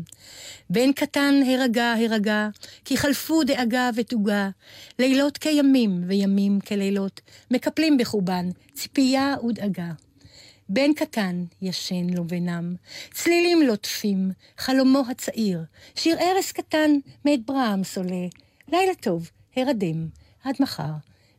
בן 0.70 0.92
קטן 0.92 1.34
הרגע 1.46 1.94
הרגע, 1.98 2.48
כי 2.84 2.96
חלפו 2.96 3.44
דאגה 3.44 3.90
ותוגה, 3.94 4.48
לילות 4.98 5.38
כימים 5.38 6.04
וימים 6.06 6.60
כלילות, 6.60 7.20
מקפלים 7.50 7.98
בחובן 7.98 8.48
ציפייה 8.74 9.34
ודאגה. 9.48 10.05
בן 10.68 10.94
קטן 10.94 11.44
ישן 11.62 12.06
לו 12.10 12.28
ונם, 12.28 12.74
צלילים 13.12 13.62
לוטפים, 13.62 14.30
חלומו 14.58 15.02
הצעיר, 15.10 15.64
שיר 15.94 16.18
ארס 16.18 16.52
קטן 16.52 16.90
מאת 17.24 17.46
ברהמס 17.46 17.98
עולה. 17.98 18.26
לילה 18.68 18.94
טוב, 19.00 19.30
הרדם, 19.56 20.08
עד 20.44 20.54
מחר, 20.60 20.92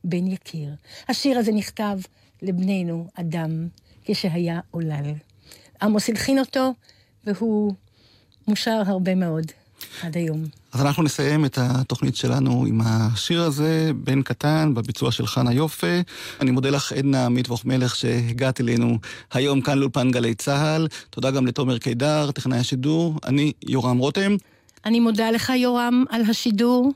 בן 0.03 0.27
יקיר. 0.27 0.75
השיר 1.09 1.37
הזה 1.37 1.51
נכתב 1.51 1.99
לבננו 2.41 3.07
אדם, 3.13 3.67
כשהיה 4.05 4.59
עולל. 4.71 5.13
עמוס 5.81 6.09
הלחין 6.09 6.39
אותו, 6.39 6.73
והוא 7.23 7.73
מושר 8.47 8.81
הרבה 8.85 9.15
מאוד 9.15 9.51
עד 10.03 10.17
היום. 10.17 10.45
אז 10.71 10.81
אנחנו 10.81 11.03
נסיים 11.03 11.45
את 11.45 11.57
התוכנית 11.61 12.15
שלנו 12.15 12.65
עם 12.67 12.81
השיר 12.85 13.41
הזה, 13.41 13.91
בן 13.95 14.21
קטן, 14.21 14.73
בביצוע 14.73 15.11
של 15.11 15.27
חנה 15.27 15.53
יופה. 15.53 16.01
אני 16.41 16.51
מודה 16.51 16.69
לך, 16.69 16.91
עדנה 16.91 17.29
מטבוך 17.29 17.65
מלך, 17.65 17.95
שהגעת 17.95 18.61
אלינו 18.61 18.97
היום 19.31 19.61
כאן 19.61 19.77
לאולפן 19.77 20.11
גלי 20.11 20.35
צה"ל. 20.35 20.87
תודה 21.09 21.31
גם 21.31 21.47
לתומר 21.47 21.77
קידר, 21.77 22.31
טכנאי 22.31 22.59
השידור. 22.59 23.19
אני 23.25 23.51
יורם 23.63 23.97
רותם. 23.97 24.35
אני 24.85 24.99
מודה 24.99 25.31
לך, 25.31 25.51
יורם, 25.55 26.03
על 26.09 26.21
השידור. 26.21 26.91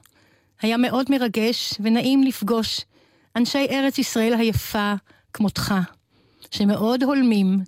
היה 0.61 0.77
מאוד 0.77 1.05
מרגש 1.09 1.73
ונעים 1.79 2.23
לפגוש 2.23 2.81
אנשי 3.35 3.67
ארץ 3.71 3.97
ישראל 3.97 4.33
היפה 4.33 4.93
כמותך, 5.33 5.73
שמאוד 6.51 7.03
הולמים 7.03 7.59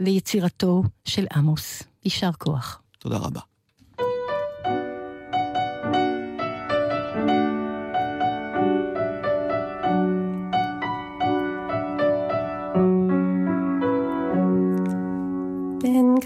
ליצירתו 0.00 0.82
של 1.04 1.26
עמוס. 1.34 1.82
יישר 2.04 2.30
כוח. 2.38 2.80
תודה 2.98 3.16
רבה. 3.16 3.40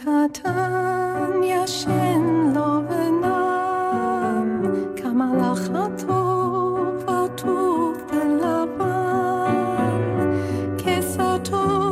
קטן 0.04 1.40
ישן 1.44 2.22
לו 2.54 2.80
ונם, 2.88 4.48
כמה 4.96 5.26
לך 5.34 5.70
הטוב 5.74 7.04
עטוף 7.06 7.98
בלבן, 8.10 10.00
כסתות 10.78 11.83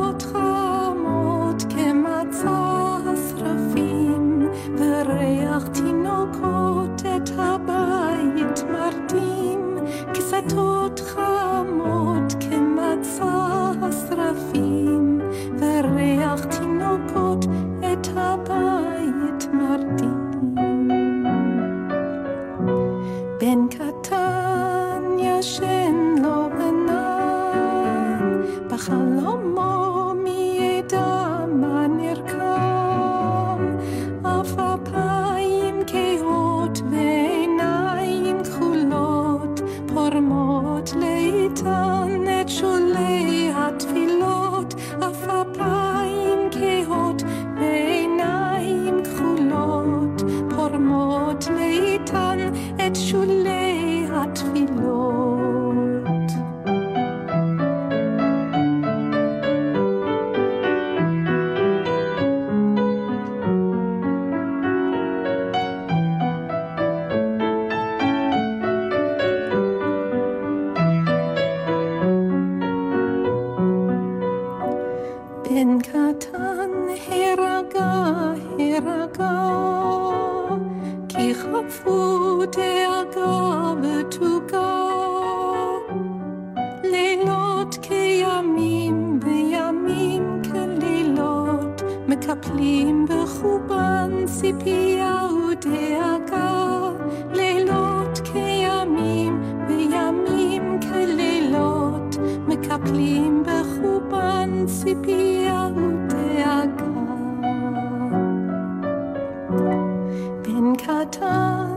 קטן 111.13 111.67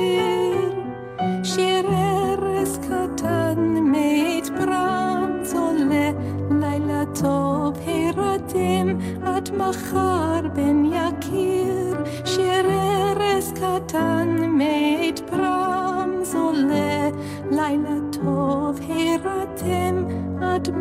שיר 1.42 1.86
ארס 1.88 2.78
קטן 2.78 3.58
מת 3.92 4.48
ברמז 4.58 5.54
עולה, 5.54 6.10
לילה 6.50 7.04
טוב 7.20 7.78
הרדם 7.86 8.98
עד 9.24 9.50
מחר 9.56 10.05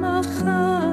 מחר 0.06 0.85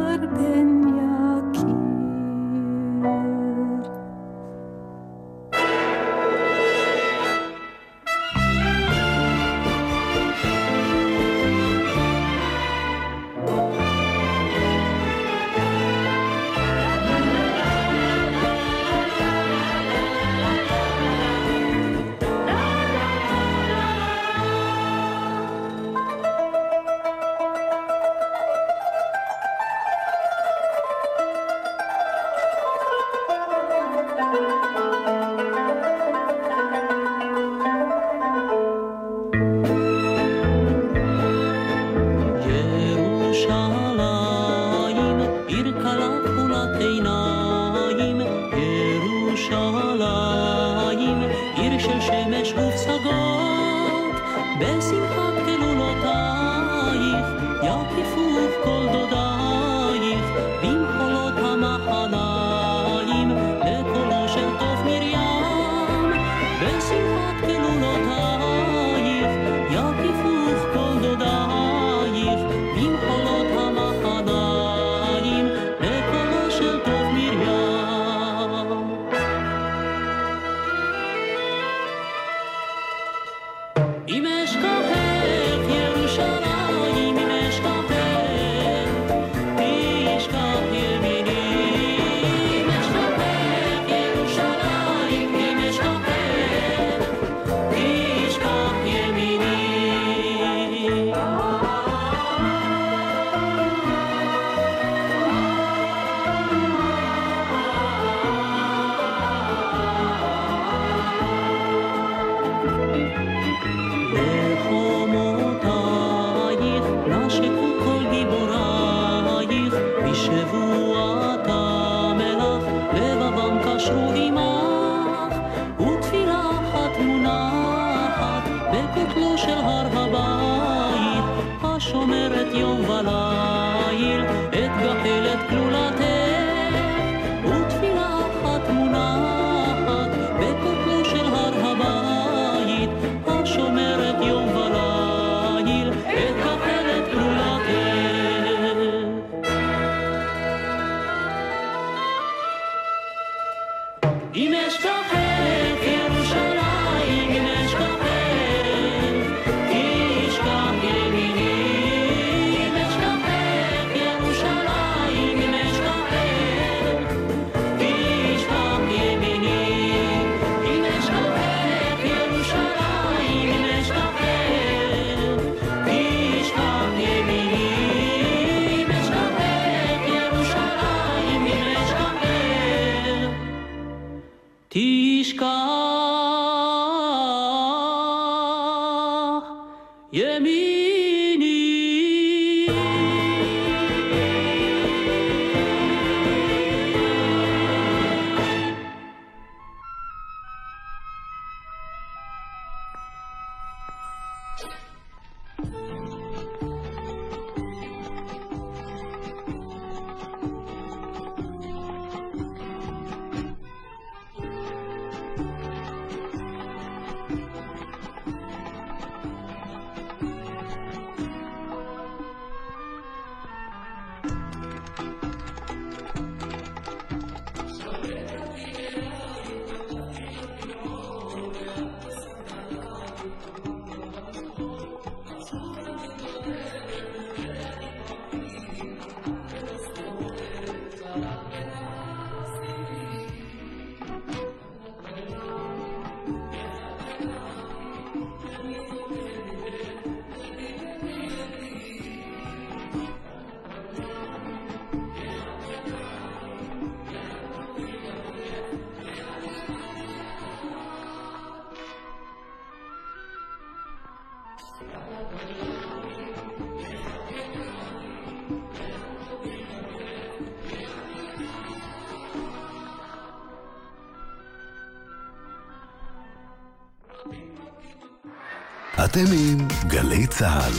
תשכח 185.23 185.82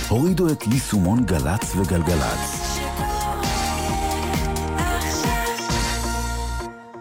הורידו 0.07 0.49
את 0.49 0.67
יישומון 0.67 1.25
גל"צ 1.25 1.75
וגלגלצ. 1.75 2.62